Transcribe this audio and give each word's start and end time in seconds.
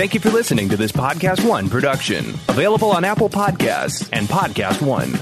Thank 0.00 0.14
you 0.14 0.20
for 0.20 0.30
listening 0.30 0.70
to 0.70 0.78
this 0.78 0.92
Podcast 0.92 1.46
One 1.46 1.68
production, 1.68 2.24
available 2.48 2.90
on 2.90 3.04
Apple 3.04 3.28
Podcasts 3.28 4.08
and 4.14 4.26
Podcast 4.26 4.80
One. 4.80 5.12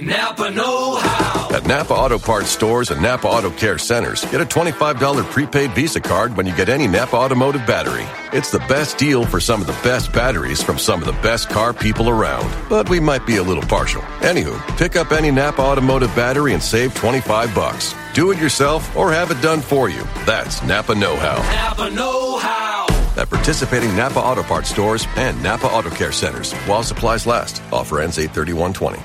Napa 0.00 0.50
Know 0.50 0.96
How. 0.96 1.54
At 1.54 1.66
Napa 1.68 1.94
Auto 1.94 2.18
Parts 2.18 2.48
stores 2.48 2.90
and 2.90 3.00
Napa 3.00 3.28
Auto 3.28 3.50
Care 3.50 3.78
centers, 3.78 4.24
get 4.32 4.40
a 4.40 4.44
$25 4.44 5.30
prepaid 5.30 5.70
Visa 5.76 6.00
card 6.00 6.36
when 6.36 6.44
you 6.44 6.56
get 6.56 6.68
any 6.68 6.88
Napa 6.88 7.14
Automotive 7.14 7.64
battery. 7.68 8.04
It's 8.36 8.50
the 8.50 8.58
best 8.66 8.98
deal 8.98 9.24
for 9.24 9.38
some 9.38 9.60
of 9.60 9.68
the 9.68 9.78
best 9.84 10.12
batteries 10.12 10.60
from 10.60 10.76
some 10.76 11.00
of 11.00 11.06
the 11.06 11.20
best 11.22 11.48
car 11.48 11.72
people 11.72 12.08
around. 12.08 12.52
But 12.68 12.90
we 12.90 12.98
might 12.98 13.26
be 13.26 13.36
a 13.36 13.44
little 13.44 13.62
partial. 13.62 14.02
Anywho, 14.22 14.58
pick 14.76 14.96
up 14.96 15.12
any 15.12 15.30
Napa 15.30 15.62
Automotive 15.62 16.12
battery 16.16 16.52
and 16.52 16.62
save 16.62 16.96
25 16.96 17.54
bucks. 17.54 17.94
Do 18.18 18.32
it 18.32 18.38
yourself 18.38 18.96
or 18.96 19.12
have 19.12 19.30
it 19.30 19.40
done 19.40 19.60
for 19.60 19.88
you. 19.88 20.02
That's 20.26 20.60
Napa 20.64 20.92
Know 20.92 21.14
How. 21.14 21.36
Napa 21.36 21.88
Know 21.94 22.36
How. 22.38 22.86
At 23.16 23.30
participating 23.30 23.94
Napa 23.94 24.18
Auto 24.18 24.42
Parts 24.42 24.70
stores 24.70 25.06
and 25.14 25.40
Napa 25.40 25.68
Auto 25.68 25.90
Care 25.90 26.10
centers 26.10 26.52
while 26.66 26.82
supplies 26.82 27.28
last. 27.28 27.62
Offer 27.72 28.00
ends 28.00 28.18
83120. 28.18 28.98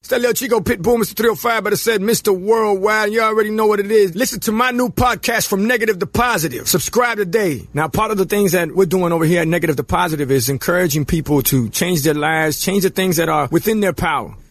It's 0.00 0.08
that 0.08 0.22
little 0.22 0.32
Chico 0.32 0.60
Pitbull, 0.60 0.96
Mr. 0.96 1.14
305, 1.14 1.64
but 1.64 1.74
it 1.74 1.76
said 1.76 2.00
Mr. 2.00 2.34
Worldwide. 2.34 3.12
You 3.12 3.20
already 3.20 3.50
know 3.50 3.66
what 3.66 3.78
it 3.78 3.90
is. 3.90 4.14
Listen 4.14 4.40
to 4.40 4.52
my 4.52 4.70
new 4.70 4.88
podcast, 4.88 5.48
From 5.48 5.66
Negative 5.66 5.98
to 5.98 6.06
Positive. 6.06 6.66
Subscribe 6.66 7.18
today. 7.18 7.68
Now, 7.74 7.88
part 7.88 8.10
of 8.10 8.16
the 8.16 8.24
things 8.24 8.52
that 8.52 8.74
we're 8.74 8.86
doing 8.86 9.12
over 9.12 9.26
here 9.26 9.42
at 9.42 9.48
Negative 9.48 9.76
to 9.76 9.84
Positive 9.84 10.30
is 10.30 10.48
encouraging 10.48 11.04
people 11.04 11.42
to 11.42 11.68
change 11.68 12.04
their 12.04 12.14
lives, 12.14 12.58
change 12.58 12.84
the 12.84 12.90
things 12.90 13.16
that 13.16 13.28
are 13.28 13.48
within 13.52 13.80
their 13.80 13.92
power. 13.92 14.34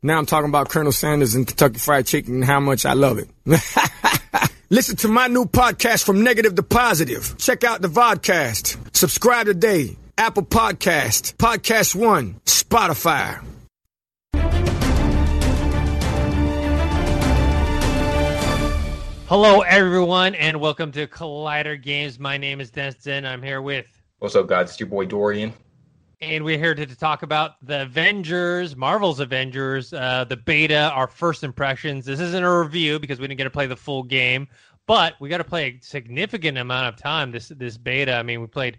Now 0.00 0.16
I'm 0.18 0.26
talking 0.26 0.48
about 0.48 0.68
Colonel 0.68 0.92
Sanders 0.92 1.34
and 1.34 1.44
Kentucky 1.44 1.78
Fried 1.78 2.06
Chicken 2.06 2.34
and 2.36 2.44
how 2.44 2.60
much 2.60 2.86
I 2.86 2.92
love 2.92 3.18
it. 3.18 3.28
Listen 4.70 4.94
to 4.96 5.08
my 5.08 5.26
new 5.26 5.44
podcast 5.44 6.04
from 6.04 6.22
negative 6.22 6.54
to 6.54 6.62
positive. 6.62 7.36
Check 7.38 7.64
out 7.64 7.82
the 7.82 7.88
vodcast. 7.88 8.94
Subscribe 8.96 9.46
today. 9.46 9.96
Apple 10.16 10.44
Podcast, 10.44 11.34
Podcast 11.36 11.96
One, 11.96 12.34
Spotify. 12.44 13.42
Hello, 19.28 19.60
everyone, 19.60 20.34
and 20.36 20.60
welcome 20.60 20.92
to 20.92 21.06
Collider 21.08 21.80
Games. 21.80 22.18
My 22.18 22.36
name 22.36 22.60
is 22.60 22.70
Dennis. 22.70 23.06
I'm 23.06 23.42
here 23.42 23.60
with, 23.60 23.86
What's 24.20 24.36
up, 24.36 24.46
guys? 24.46 24.70
It's 24.70 24.80
your 24.80 24.88
boy 24.88 25.06
Dorian. 25.06 25.52
And 26.20 26.44
we're 26.44 26.58
here 26.58 26.74
to, 26.74 26.84
to 26.84 26.96
talk 26.96 27.22
about 27.22 27.64
the 27.64 27.82
Avengers, 27.82 28.76
Marvel's 28.76 29.20
Avengers, 29.20 29.92
uh, 29.92 30.24
the 30.28 30.36
beta, 30.36 30.90
our 30.92 31.06
first 31.06 31.44
impressions. 31.44 32.04
This 32.04 32.20
isn't 32.20 32.44
a 32.44 32.58
review 32.58 32.98
because 32.98 33.20
we 33.20 33.28
didn't 33.28 33.38
get 33.38 33.44
to 33.44 33.50
play 33.50 33.66
the 33.66 33.76
full 33.76 34.02
game, 34.02 34.48
but 34.86 35.14
we 35.20 35.28
got 35.28 35.38
to 35.38 35.44
play 35.44 35.66
a 35.66 35.78
significant 35.80 36.58
amount 36.58 36.88
of 36.88 36.96
time 36.96 37.30
this 37.30 37.48
this 37.48 37.78
beta. 37.78 38.14
I 38.14 38.22
mean, 38.22 38.40
we 38.40 38.46
played 38.48 38.78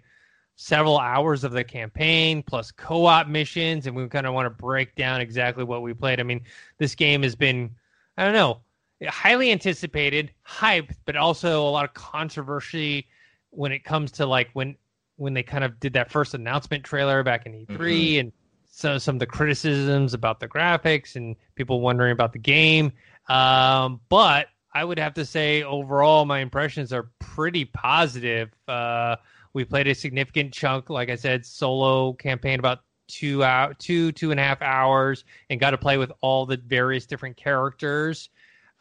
several 0.56 1.00
hours 1.00 1.46
of 1.46 1.54
the 1.54 1.64
campaign 1.64 2.44
plus 2.44 2.72
co-op 2.72 3.28
missions, 3.28 3.88
and 3.88 3.96
we 3.96 4.08
kind 4.10 4.28
of 4.28 4.34
want 4.34 4.46
to 4.46 4.50
break 4.50 4.94
down 4.96 5.22
exactly 5.22 5.64
what 5.64 5.82
we 5.82 5.94
played. 5.94 6.20
I 6.20 6.24
mean, 6.24 6.42
this 6.78 6.94
game 6.96 7.24
has 7.24 7.36
been, 7.36 7.72
I 8.18 8.26
don't 8.26 8.34
know, 8.34 8.60
highly 9.08 9.54
anticipated, 9.54 10.34
hyped, 10.46 10.96
but 11.06 11.16
also 11.16 11.66
a 11.66 11.72
lot 11.72 11.86
of 11.86 11.94
controversy 11.94 13.08
when 13.52 13.72
it 13.72 13.86
comes 13.86 14.12
to 14.12 14.26
like 14.26 14.50
when 14.52 14.76
when 15.20 15.34
they 15.34 15.44
kind 15.44 15.64
of 15.64 15.80
did 15.80 15.94
that 15.94 16.12
first 16.12 16.34
announcement 16.34 16.84
trailer 16.84 17.24
back 17.24 17.46
in 17.46 17.66
E3 17.66 18.20
and 18.20 18.32
so 18.72 18.98
some 18.98 19.16
of 19.16 19.20
the 19.20 19.26
criticisms 19.26 20.14
about 20.14 20.40
the 20.40 20.48
graphics 20.48 21.16
and 21.16 21.36
people 21.56 21.82
wondering 21.82 22.14
about 22.14 22.32
the 22.32 22.40
game. 22.40 22.94
Um, 23.28 24.00
but 24.08 24.48
I 24.74 24.84
would 24.84 25.00
have 25.00 25.16
to 25.16 25.26
say 25.26 25.64
overall 25.64 26.26
my 26.26 26.40
impressions 26.40 26.94
are 26.94 27.10
pretty 27.20 27.66
positive. 27.66 28.50
Uh, 28.68 29.18
we 29.54 29.66
played 29.66 29.88
a 29.88 29.96
significant 29.96 30.54
chunk, 30.54 30.90
like 30.90 31.10
I 31.10 31.16
said, 31.16 31.46
solo 31.46 32.14
campaign 32.14 32.60
about 32.60 32.80
two 33.10 33.44
out 33.44 33.80
two 33.80 34.12
two 34.12 34.30
and 34.32 34.40
a 34.40 34.44
half 34.44 34.62
hours 34.62 35.26
and 35.50 35.60
got 35.60 35.72
to 35.72 35.78
play 35.78 35.98
with 35.98 36.12
all 36.22 36.46
the 36.46 36.58
various 36.58 37.06
different 37.06 37.36
characters. 37.36 38.30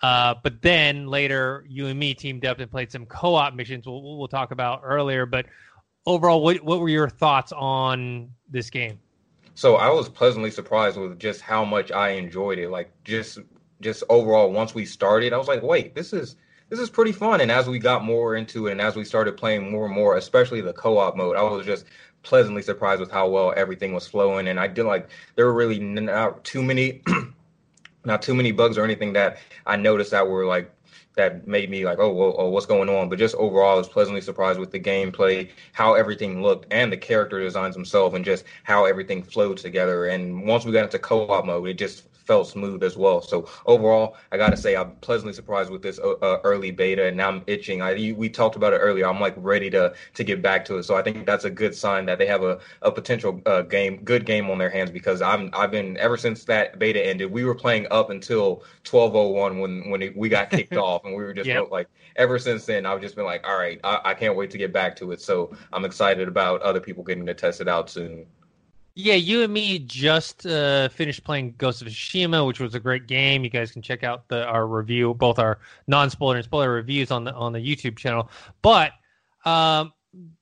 Uh, 0.01 0.35
but 0.45 0.63
then 0.63 1.09
later, 1.09 1.65
you 1.69 1.87
and 1.87 1.99
me 1.99 2.15
teamed 2.15 2.45
up 2.45 2.61
and 2.61 2.71
played 2.71 2.93
some 2.93 3.05
co-op 3.07 3.55
missions. 3.55 3.87
We'll, 3.87 4.19
we'll 4.19 4.29
talk 4.29 4.53
about 4.53 4.83
earlier. 4.85 5.27
But 5.27 5.47
overall, 6.07 6.43
what 6.43 6.63
what 6.63 6.81
were 6.81 6.89
your 6.89 7.09
thoughts 7.09 7.53
on 7.53 8.31
this 8.49 8.71
game? 8.71 8.99
So 9.55 9.77
I 9.77 9.91
was 9.91 10.09
pleasantly 10.09 10.51
surprised 10.51 10.97
with 10.97 11.19
just 11.19 11.41
how 11.41 11.65
much 11.65 11.91
I 11.91 12.11
enjoyed 12.11 12.59
it. 12.59 12.71
Like 12.71 12.93
just 13.05 13.41
just 13.81 14.05
overall, 14.09 14.53
once 14.53 14.75
we 14.75 14.85
started, 14.85 15.33
I 15.33 15.37
was 15.37 15.49
like, 15.49 15.63
wait, 15.63 15.95
this 15.95 16.13
is 16.13 16.37
this 16.69 16.79
is 16.79 16.91
pretty 16.91 17.13
fun. 17.13 17.41
And 17.41 17.51
as 17.51 17.69
we 17.69 17.79
got 17.79 18.05
more 18.05 18.37
into 18.37 18.67
it, 18.67 18.73
and 18.73 18.81
as 18.81 18.97
we 18.97 19.05
started 19.05 19.37
playing 19.37 19.71
more 19.71 19.87
and 19.87 19.95
more, 19.95 20.17
especially 20.17 20.61
the 20.61 20.73
co-op 20.73 21.17
mode, 21.17 21.37
I 21.37 21.43
was 21.43 21.65
just 21.67 21.87
pleasantly 22.23 22.63
surprised 22.63 23.01
with 23.01 23.11
how 23.11 23.29
well 23.29 23.55
everything 23.57 23.95
was 23.95 24.07
flowing. 24.07 24.49
And 24.49 24.61
I 24.61 24.67
did 24.67 24.85
like 24.85 25.09
there 25.35 25.47
were 25.47 25.55
really 25.55 25.79
not 25.79 26.45
too 26.45 26.63
many 26.63 27.03
not 28.05 28.23
too 28.23 28.35
many 28.35 28.53
bugs 28.53 28.79
or 28.79 28.85
anything 28.85 29.13
that 29.15 29.39
I 29.67 29.77
noticed 29.77 30.11
that 30.13 30.29
were 30.29 30.47
like 30.47 30.71
that 31.19 31.47
made 31.47 31.71
me 31.71 31.85
like, 31.85 31.99
oh, 31.99 32.13
well, 32.13 32.35
oh, 32.39 32.49
what's 32.49 32.67
going 32.67 32.89
on? 32.89 33.11
But 33.11 33.19
just 33.19 33.35
overall, 33.35 33.75
I 33.75 33.79
was 33.79 33.89
pleasantly 33.89 34.23
surprised 34.23 34.59
with 34.59 34.73
the 34.73 34.81
gameplay, 34.81 35.51
how 35.73 35.95
everything 35.95 36.43
looked, 36.43 36.67
and 36.73 36.91
the 36.91 36.97
character 36.97 37.41
designs 37.41 37.75
themselves, 37.75 38.15
and 38.15 38.25
just 38.25 38.45
how 38.65 38.87
everything 38.87 39.23
flowed 39.23 39.59
together. 39.59 40.07
And 40.07 40.47
once 40.47 40.65
we 40.65 40.73
got 40.73 40.85
into 40.85 40.99
co-op 40.99 41.45
mode, 41.45 41.69
it 41.69 41.75
just 41.75 42.05
felt 42.29 42.47
smooth 42.47 42.85
as 42.85 42.97
well. 42.97 43.23
So 43.23 43.49
overall, 43.67 44.17
I 44.31 44.37
got 44.37 44.51
to 44.51 44.57
say 44.57 44.77
I'm 44.77 44.93
pleasantly 44.97 45.33
surprised 45.33 45.71
with 45.71 45.83
this 45.83 45.99
uh, 45.99 46.13
uh, 46.23 46.41
early 46.45 46.71
beta, 46.71 47.07
and 47.07 47.17
now 47.17 47.29
I'm 47.31 47.43
itching. 47.47 47.81
I 47.83 47.93
you, 47.95 48.15
we 48.15 48.29
talked 48.29 48.55
about 48.55 48.75
it 48.75 48.77
earlier. 48.79 49.07
I'm 49.09 49.19
like 49.21 49.35
ready 49.39 49.71
to 49.71 49.95
to 50.15 50.25
get 50.25 50.43
back 50.43 50.65
to 50.67 50.77
it. 50.77 50.85
So 50.85 50.95
I 50.95 51.03
think 51.03 51.27
that's 51.27 51.45
a 51.47 51.51
good 51.51 51.75
sign 51.75 52.05
that 52.07 52.19
they 52.19 52.27
have 52.27 52.43
a 52.45 52.61
a 52.83 52.93
potential 52.93 53.41
uh, 53.47 53.63
game, 53.63 54.05
good 54.05 54.27
game 54.27 54.51
on 54.51 54.59
their 54.59 54.71
hands 54.71 54.91
because 54.91 55.23
I'm 55.23 55.51
I've 55.55 55.71
been 55.71 55.97
ever 55.97 56.17
since 56.19 56.45
that 56.45 56.79
beta 56.79 57.05
ended. 57.05 57.33
We 57.33 57.45
were 57.45 57.55
playing 57.55 57.87
up 57.91 58.11
until 58.11 58.63
12:01 58.85 59.61
when 59.61 59.91
when 59.91 60.03
it, 60.03 60.17
we 60.17 60.29
got 60.29 60.51
kicked 60.55 60.77
off, 60.77 61.05
and 61.05 61.17
we 61.17 61.23
were 61.25 61.35
just 61.35 61.49
Yep. 61.49 61.71
like 61.71 61.89
ever 62.17 62.39
since 62.39 62.67
then 62.67 62.85
I've 62.87 63.01
just 63.01 63.17
been 63.17 63.25
like, 63.25 63.47
all 63.47 63.57
right, 63.57 63.81
I, 63.85 64.01
I 64.07 64.15
can't 64.15 64.37
wait 64.37 64.51
to 64.51 64.59
get 64.59 64.73
back 64.73 64.97
to 64.97 65.13
it. 65.13 65.21
So 65.23 65.53
I'm 65.73 65.85
excited 65.85 66.29
about 66.29 66.61
other 66.63 66.81
people 66.81 67.05
getting 67.05 67.27
to 67.27 67.35
test 67.35 67.61
it 67.61 67.69
out 67.69 67.89
soon. 67.91 68.27
Yeah, 69.01 69.15
you 69.15 69.45
and 69.45 69.53
me 69.53 69.79
just 69.79 70.45
uh, 70.45 70.89
finished 70.89 71.23
playing 71.23 71.55
Ghost 71.57 71.83
of 71.83 71.87
Tsushima, 71.87 72.45
which 72.45 72.59
was 72.59 72.75
a 72.75 72.81
great 72.81 73.07
game. 73.07 73.45
You 73.45 73.49
guys 73.49 73.71
can 73.71 73.81
check 73.81 74.03
out 74.03 74.27
the 74.27 74.45
our 74.45 74.67
review, 74.67 75.15
both 75.15 75.39
our 75.39 75.61
non-spoiler 75.87 76.35
and 76.35 76.45
spoiler 76.45 76.73
reviews 76.73 77.13
on 77.13 77.23
the 77.23 77.33
on 77.33 77.53
the 77.53 77.61
YouTube 77.61 77.97
channel. 77.97 78.29
But 78.61 78.91
um, 79.45 79.93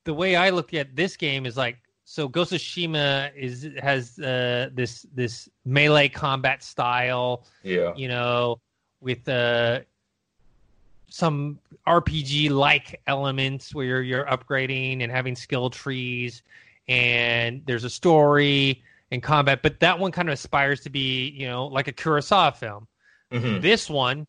the 0.05 0.15
way 0.15 0.37
I 0.37 0.49
look 0.49 0.73
at 0.73 0.97
this 0.97 1.19
game 1.19 1.45
is 1.45 1.59
like, 1.59 1.77
so 2.07 2.29
Ghost 2.29 2.53
of 2.53 2.59
Tsushima 2.61 3.31
is 3.37 3.69
has 3.79 4.19
uh, 4.21 4.71
this 4.73 5.05
this 5.15 5.51
melee 5.67 6.09
combat 6.09 6.63
style, 6.63 7.45
Yeah. 7.63 7.93
you 7.95 8.09
know, 8.09 8.59
with 9.03 9.29
uh, 9.29 9.81
some 11.11 11.59
RPG 11.87 12.51
like 12.53 13.03
elements 13.07 13.75
where 13.75 13.85
you're, 13.85 14.03
you're 14.03 14.25
upgrading 14.25 15.03
and 15.03 15.13
having 15.13 15.37
skill 15.37 15.69
trees, 15.69 16.43
and 16.89 17.63
there's 17.67 17.85
a 17.85 17.91
story 17.91 18.83
and 19.11 19.23
combat. 19.23 19.63
But 19.63 19.81
that 19.81 19.99
one 19.99 20.13
kind 20.13 20.29
of 20.29 20.35
aspires 20.35 20.81
to 20.83 20.91
be, 20.91 21.29
you 21.31 21.47
know, 21.47 21.67
like 21.67 21.89
a 21.89 21.93
Kurosawa 21.93 22.55
film. 22.57 22.87
Mhm. 23.33 23.61
This 23.61 23.91
one 23.91 24.27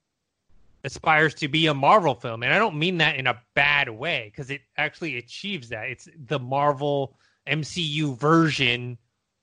aspires 0.83 1.33
to 1.36 1.48
be 1.48 1.68
a 1.68 1.74
Marvel 1.74 2.15
film, 2.15 2.44
and 2.44 2.54
I 2.54 2.59
don't 2.59 2.77
mean 2.77 2.98
that 3.00 3.18
in 3.18 3.27
a 3.27 3.39
bad 3.54 3.89
way 3.89 4.31
because 4.31 4.50
it 4.50 4.62
actually 4.77 5.18
achieves 5.18 5.69
that. 5.69 5.89
It's 5.89 6.07
the 6.25 6.39
Marvel 6.39 7.18
MCU 7.48 8.15
version 8.18 8.98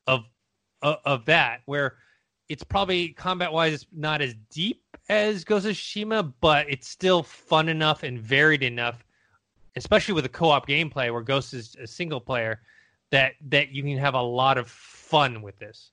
of 0.07 0.25
of, 0.83 0.99
of 1.05 1.25
that, 1.27 1.63
where 1.67 1.97
it's 2.49 2.63
probably 2.63 3.09
combat 3.09 3.53
wise 3.53 3.87
not 3.93 4.21
as 4.21 4.35
deep 4.51 4.83
as 5.09 5.45
Ghost 5.45 5.67
of 5.67 5.73
Tsushima, 5.73 6.33
but 6.41 6.69
it's 6.69 6.89
still 6.89 7.23
fun 7.23 7.69
enough 7.69 8.03
and 8.03 8.21
varied 8.21 8.63
enough, 8.63 9.05
especially 9.77 10.15
with 10.15 10.25
the 10.25 10.29
co-op 10.31 10.69
gameplay 10.69 11.11
where 11.13 11.23
Ghost 11.23 11.55
is 11.55 11.75
a 11.77 11.87
single 11.87 12.21
player, 12.21 12.61
that 13.15 13.35
that 13.49 13.71
you 13.71 13.83
can 13.85 13.97
have 13.97 14.15
a 14.15 14.21
lot 14.21 14.59
of 14.59 14.69
fun 14.69 15.41
with 15.41 15.57
this. 15.59 15.93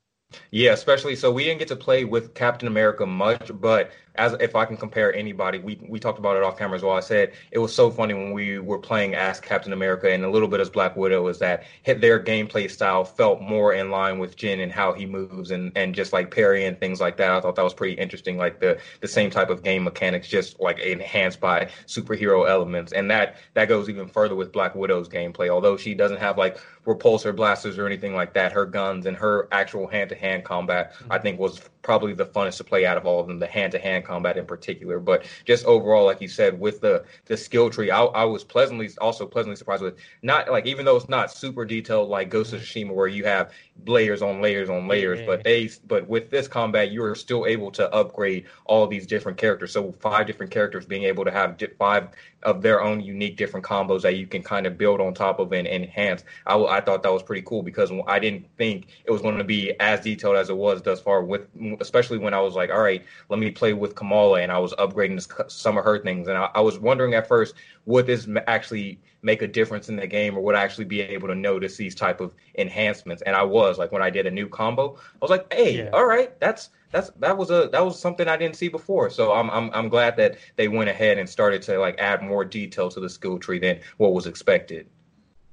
Yeah, 0.50 0.72
especially 0.72 1.16
so 1.16 1.32
we 1.32 1.44
didn't 1.44 1.60
get 1.60 1.68
to 1.68 1.76
play 1.76 2.04
with 2.04 2.34
Captain 2.34 2.68
America 2.68 3.06
much, 3.06 3.52
but 3.54 3.92
as 4.16 4.34
if 4.40 4.56
I 4.56 4.66
can 4.66 4.78
compare 4.78 5.14
anybody, 5.14 5.60
we 5.60 5.80
we 5.88 6.00
talked 6.00 6.20
about 6.20 6.36
it 6.36 6.44
off 6.44 6.58
camera 6.58 6.76
as 6.76 6.84
well. 6.84 6.96
I 6.96 7.00
said 7.00 7.32
it 7.52 7.60
was 7.60 7.74
so 7.74 7.90
funny 7.90 8.14
when 8.14 8.32
we 8.32 8.60
were 8.60 8.78
playing 8.78 9.16
as 9.16 9.40
Captain 9.40 9.72
America 9.74 10.12
and 10.12 10.26
a 10.26 10.30
little 10.30 10.48
bit 10.48 10.60
as 10.60 10.70
Black 10.70 10.96
Widow 10.96 11.28
is 11.28 11.40
that 11.40 11.64
their 11.86 12.22
gameplay 12.22 12.70
style 12.70 13.06
felt 13.06 13.42
more 13.42 13.74
in 13.74 13.90
line 13.90 14.20
with 14.20 14.36
Jin 14.36 14.60
and 14.60 14.72
how 14.72 14.92
he 14.94 15.06
moves 15.06 15.52
and 15.52 15.72
and 15.76 15.96
just 15.96 16.12
like 16.12 16.30
parry 16.30 16.66
and 16.66 16.80
things 16.80 17.00
like 17.00 17.18
that. 17.18 17.32
I 17.32 17.40
thought 17.40 17.56
that 17.56 17.64
was 17.64 17.74
pretty 17.74 17.94
interesting. 17.94 18.38
Like 18.38 18.60
the 18.60 18.78
the 19.00 19.08
same 19.08 19.30
type 19.30 19.50
of 19.50 19.64
game 19.64 19.84
mechanics, 19.84 20.28
just 20.28 20.60
like 20.60 20.80
enhanced 20.80 21.40
by 21.40 21.70
superhero 21.88 22.50
elements, 22.50 22.92
and 22.92 23.10
that 23.12 23.38
that 23.54 23.70
goes 23.70 23.90
even 23.90 24.08
further 24.08 24.36
with 24.36 24.52
Black 24.52 24.76
Widow's 24.76 25.08
gameplay. 25.08 25.50
Although 25.50 25.78
she 25.78 25.94
doesn't 25.94 26.20
have 26.20 26.38
like 26.38 26.60
repulsor 26.86 27.36
blasters 27.36 27.78
or 27.78 27.86
anything 27.86 28.14
like 28.14 28.34
that, 28.34 28.52
her 28.52 28.66
guns 28.66 29.06
and 29.06 29.16
her 29.16 29.48
actual 29.52 29.88
hand 29.88 30.10
to 30.10 30.16
hand 30.16 30.44
combat, 30.44 30.94
I 31.10 31.18
think 31.18 31.40
was 31.40 31.62
probably 31.82 32.14
the 32.14 32.26
funnest 32.26 32.58
to 32.58 32.64
play 32.64 32.86
out 32.86 32.98
of 32.98 33.06
all 33.06 33.20
of 33.20 33.28
them, 33.28 33.40
the 33.40 33.48
hand 33.48 33.72
to 33.72 33.80
hand 33.80 34.06
combat 34.06 34.38
in 34.38 34.46
particular. 34.46 35.00
But 35.00 35.26
just 35.46 35.66
overall, 35.66 36.06
like 36.06 36.22
you 36.22 36.28
said, 36.28 36.60
with 36.60 36.82
the 36.82 37.04
the 37.26 37.38
skill 37.38 37.70
tree, 37.70 37.92
I, 37.92 38.04
I, 38.04 38.24
was 38.26 38.44
pleasantly 38.44 38.90
also 39.00 39.26
pleasantly 39.26 39.56
surprised 39.56 39.84
with 39.84 39.98
not 40.22 40.50
like 40.50 40.66
even 40.66 40.86
though 40.86 40.96
it's 40.96 41.10
not 41.10 41.32
super 41.32 41.66
detailed 41.66 42.10
like 42.10 42.30
Ghost 42.30 42.54
of 42.54 42.62
mm-hmm. 42.62 42.80
Tsushima 42.90 42.94
where 42.94 43.08
you 43.08 43.24
have 43.26 43.52
layers 43.86 44.22
on 44.22 44.42
layers 44.42 44.70
on 44.70 44.88
layers, 44.88 45.20
yeah. 45.20 45.26
but 45.26 45.44
they 45.44 45.70
but 45.88 46.08
with 46.08 46.30
this 46.30 46.48
combat 46.48 46.92
you 46.92 47.04
are 47.04 47.16
still 47.16 47.46
able 47.46 47.72
to 47.72 47.92
upgrade 47.94 48.46
all 48.66 48.88
these 48.88 49.08
different 49.08 49.38
characters. 49.38 49.74
So 49.74 49.94
five 50.00 50.28
different 50.28 50.52
characters 50.52 50.86
being 50.86 51.04
able 51.04 51.26
to 51.26 51.32
have 51.32 51.62
five 51.78 52.10
of 52.44 52.62
their 52.62 52.82
own 52.82 53.02
unique 53.02 53.38
different 53.38 53.66
combos 53.66 54.02
that 54.02 54.16
you 54.16 54.26
can 54.26 54.42
kind 54.42 54.66
of 54.66 54.78
build 54.78 55.00
on 55.00 55.14
top 55.14 55.40
of 55.40 55.52
and, 55.54 55.68
enhance. 55.68 56.24
I, 56.46 56.58
I 56.58 56.82
thought 56.82 57.04
that 57.04 57.12
was 57.12 57.24
pretty 57.24 57.44
cool 57.44 57.62
because 57.64 57.92
I 58.08 58.20
didn't 58.20 58.48
think 58.58 58.88
it 59.06 59.12
was 59.12 59.22
going 59.22 59.38
to 59.38 59.44
be 59.44 59.74
as 59.80 60.02
detailed 60.02 60.36
as 60.36 60.50
it 60.50 60.58
was 60.58 60.82
thus 60.82 61.02
far. 61.02 61.24
With 61.24 61.48
especially 61.80 62.18
when 62.18 62.34
I 62.34 62.42
was 62.42 62.56
like, 62.56 62.70
all 62.70 62.82
right, 62.82 63.04
let 63.30 63.40
me 63.40 63.52
play 63.52 63.74
with 63.74 63.96
Kamala, 63.96 64.42
and 64.42 64.52
I 64.52 64.58
was 64.58 64.74
upgrading 64.74 65.16
this, 65.16 65.28
some 65.48 65.78
of 65.78 65.84
her 65.84 66.00
things, 66.00 66.28
and 66.28 66.38
I, 66.38 66.50
I 66.56 66.62
was 66.62 66.80
wondering 66.80 67.14
at 67.14 67.28
first 67.28 67.56
would 67.86 68.06
this 68.06 68.28
actually 68.48 69.00
make 69.24 69.42
a 69.42 69.48
difference 69.48 69.90
in 69.90 69.96
the 69.96 70.08
game 70.08 70.38
or 70.38 70.42
would 70.42 70.56
I 70.56 70.64
actually 70.64 70.86
be 70.86 71.02
able 71.02 71.28
to 71.28 71.36
notice 71.36 71.78
these 71.78 71.96
type 71.96 72.22
of 72.22 72.36
enhancements 72.58 73.22
and 73.24 73.36
I 73.36 73.44
was 73.44 73.78
like 73.78 73.92
when 73.92 74.02
I 74.02 74.10
did 74.10 74.28
a 74.28 74.32
new 74.32 74.48
combo 74.48 74.96
I 74.96 75.18
was 75.20 75.32
like 75.32 75.52
hey 75.54 75.78
yeah. 75.78 75.90
all 75.94 76.06
right 76.06 76.40
that's 76.40 76.70
that's 76.92 77.10
that 77.20 77.38
was 77.38 77.50
a 77.50 77.70
that 77.72 77.84
was 77.84 78.00
something 78.00 78.28
I 78.28 78.38
didn't 78.38 78.56
see 78.56 78.68
before. 78.68 79.10
So 79.10 79.32
I'm 79.32 79.50
I'm 79.50 79.72
I'm 79.74 79.90
glad 79.90 80.18
that 80.18 80.38
they 80.58 80.68
went 80.68 80.90
ahead 80.90 81.18
and 81.18 81.28
started 81.28 81.62
to 81.64 81.80
like 81.80 82.00
add 82.00 82.22
more 82.22 82.44
detail 82.46 82.90
to 82.90 83.00
the 83.00 83.10
skill 83.10 83.40
tree 83.40 83.60
than 83.60 83.80
what 83.98 84.14
was 84.14 84.28
expected. 84.28 84.88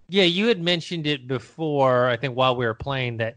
Yeah, 0.09 0.25
you 0.25 0.49
had 0.49 0.61
mentioned 0.61 1.07
it 1.07 1.29
before. 1.29 2.09
I 2.09 2.17
think 2.17 2.35
while 2.35 2.57
we 2.57 2.67
were 2.67 2.75
playing 2.75 3.19
that 3.19 3.37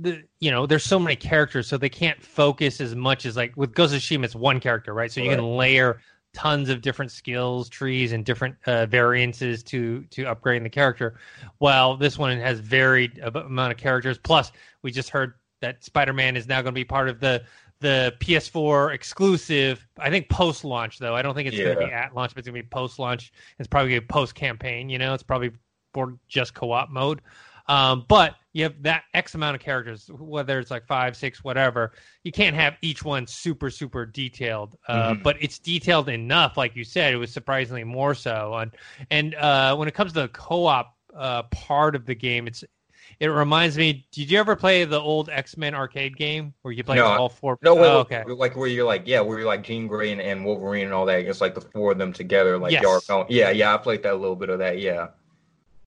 the 0.00 0.22
you 0.40 0.50
know 0.50 0.66
there's 0.66 0.84
so 0.84 0.98
many 0.98 1.16
characters, 1.16 1.66
so 1.66 1.76
they 1.76 1.88
can't 1.88 2.22
focus 2.22 2.80
as 2.80 2.94
much 2.94 3.26
as 3.26 3.36
like 3.36 3.56
with 3.56 3.74
Ghost 3.74 3.94
of 3.94 4.00
Tsushima, 4.00 4.24
it's 4.24 4.34
one 4.34 4.60
character, 4.60 4.94
right? 4.94 5.10
So 5.10 5.20
you 5.20 5.30
can 5.30 5.56
layer 5.56 6.00
tons 6.34 6.68
of 6.68 6.82
different 6.82 7.10
skills 7.10 7.68
trees 7.68 8.12
and 8.12 8.24
different 8.24 8.54
uh, 8.66 8.86
variances 8.86 9.62
to 9.64 10.04
to 10.10 10.24
upgrading 10.24 10.62
the 10.62 10.70
character. 10.70 11.18
While 11.58 11.96
this 11.96 12.18
one 12.18 12.38
has 12.38 12.60
varied 12.60 13.18
amount 13.18 13.72
of 13.72 13.78
characters. 13.78 14.18
Plus, 14.18 14.52
we 14.82 14.90
just 14.90 15.10
heard 15.10 15.34
that 15.60 15.82
Spider-Man 15.82 16.36
is 16.36 16.46
now 16.46 16.62
going 16.62 16.74
to 16.74 16.78
be 16.78 16.84
part 16.84 17.08
of 17.08 17.20
the 17.20 17.42
the 17.80 18.14
PS4 18.20 18.94
exclusive. 18.94 19.86
I 19.98 20.10
think 20.10 20.28
post 20.28 20.64
launch 20.64 20.98
though. 20.98 21.14
I 21.14 21.22
don't 21.22 21.34
think 21.34 21.48
it's 21.48 21.56
yeah. 21.56 21.64
going 21.64 21.78
to 21.78 21.86
be 21.86 21.92
at 21.92 22.14
launch, 22.14 22.34
but 22.34 22.40
it's 22.40 22.48
going 22.48 22.60
to 22.60 22.62
be 22.62 22.68
post 22.68 22.98
launch. 22.98 23.32
It's 23.58 23.68
probably 23.68 23.96
a 23.96 24.02
post 24.02 24.34
campaign. 24.34 24.88
You 24.88 24.98
know, 24.98 25.14
it's 25.14 25.22
probably 25.22 25.52
for 25.92 26.18
just 26.28 26.54
co-op 26.54 26.90
mode. 26.90 27.20
Um, 27.68 28.04
but 28.08 28.34
you 28.58 28.64
have 28.64 28.82
that 28.82 29.04
X 29.14 29.36
amount 29.36 29.54
of 29.54 29.62
characters, 29.62 30.10
whether 30.18 30.58
it's 30.58 30.70
like 30.70 30.84
five, 30.84 31.16
six, 31.16 31.44
whatever. 31.44 31.92
You 32.24 32.32
can't 32.32 32.56
have 32.56 32.74
each 32.82 33.04
one 33.04 33.24
super, 33.24 33.70
super 33.70 34.04
detailed, 34.04 34.76
uh, 34.88 35.12
mm-hmm. 35.12 35.22
but 35.22 35.36
it's 35.40 35.60
detailed 35.60 36.08
enough. 36.08 36.56
Like 36.56 36.74
you 36.74 36.82
said, 36.82 37.14
it 37.14 37.18
was 37.18 37.32
surprisingly 37.32 37.84
more 37.84 38.14
so. 38.14 38.54
And 38.54 38.72
and 39.10 39.36
uh, 39.36 39.76
when 39.76 39.86
it 39.86 39.94
comes 39.94 40.12
to 40.14 40.22
the 40.22 40.28
co-op 40.28 40.92
uh, 41.16 41.44
part 41.44 41.94
of 41.94 42.04
the 42.04 42.16
game, 42.16 42.48
it's 42.48 42.64
it 43.20 43.28
reminds 43.28 43.78
me. 43.78 44.08
Did 44.10 44.28
you 44.28 44.40
ever 44.40 44.56
play 44.56 44.84
the 44.84 44.98
old 44.98 45.30
X 45.30 45.56
Men 45.56 45.76
arcade 45.76 46.16
game 46.16 46.52
where 46.62 46.72
you 46.72 46.82
play 46.82 46.96
no, 46.96 47.06
all 47.06 47.28
four? 47.28 47.58
No, 47.62 47.78
oh, 47.78 47.98
okay. 48.00 48.24
Like 48.24 48.56
where 48.56 48.66
you're 48.66 48.86
like, 48.86 49.04
yeah, 49.06 49.20
where 49.20 49.38
you're 49.38 49.46
like 49.46 49.62
Jean 49.62 49.86
Grey 49.86 50.10
and, 50.10 50.20
and 50.20 50.44
Wolverine 50.44 50.86
and 50.86 50.92
all 50.92 51.06
that. 51.06 51.20
It's 51.20 51.40
like 51.40 51.54
the 51.54 51.60
four 51.60 51.92
of 51.92 51.98
them 51.98 52.12
together. 52.12 52.58
Like 52.58 52.72
yes. 52.72 53.06
going, 53.06 53.26
yeah, 53.28 53.50
yeah. 53.50 53.72
I 53.72 53.76
played 53.78 54.02
that 54.02 54.14
a 54.14 54.16
little 54.16 54.36
bit 54.36 54.50
of 54.50 54.58
that. 54.58 54.80
Yeah. 54.80 55.08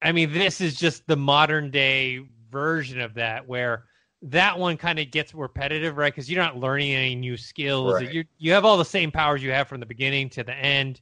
I 0.02 0.14
mean, 0.14 0.32
this 0.32 0.62
is 0.62 0.76
just 0.76 1.06
the 1.06 1.18
modern 1.18 1.70
day 1.70 2.22
version 2.52 3.00
of 3.02 3.14
that, 3.16 3.48
where 3.48 3.86
that 4.24 4.60
one 4.60 4.78
kind 4.78 5.00
of 5.00 5.10
gets 5.10 5.34
repetitive, 5.34 5.98
right? 5.98 6.14
Because 6.14 6.30
you're 6.30 6.44
not 6.44 6.58
learning 6.58 6.94
any 6.94 7.16
new 7.16 7.38
skills. 7.38 7.96
Right. 7.96 8.14
You 8.14 8.26
you 8.38 8.52
have 8.52 8.66
all 8.66 8.78
the 8.78 8.86
same 8.86 9.12
powers 9.12 9.42
you 9.42 9.52
have 9.52 9.68
from 9.68 9.80
the 9.80 9.86
beginning 9.86 10.30
to 10.32 10.44
the 10.44 10.54
end 10.54 11.02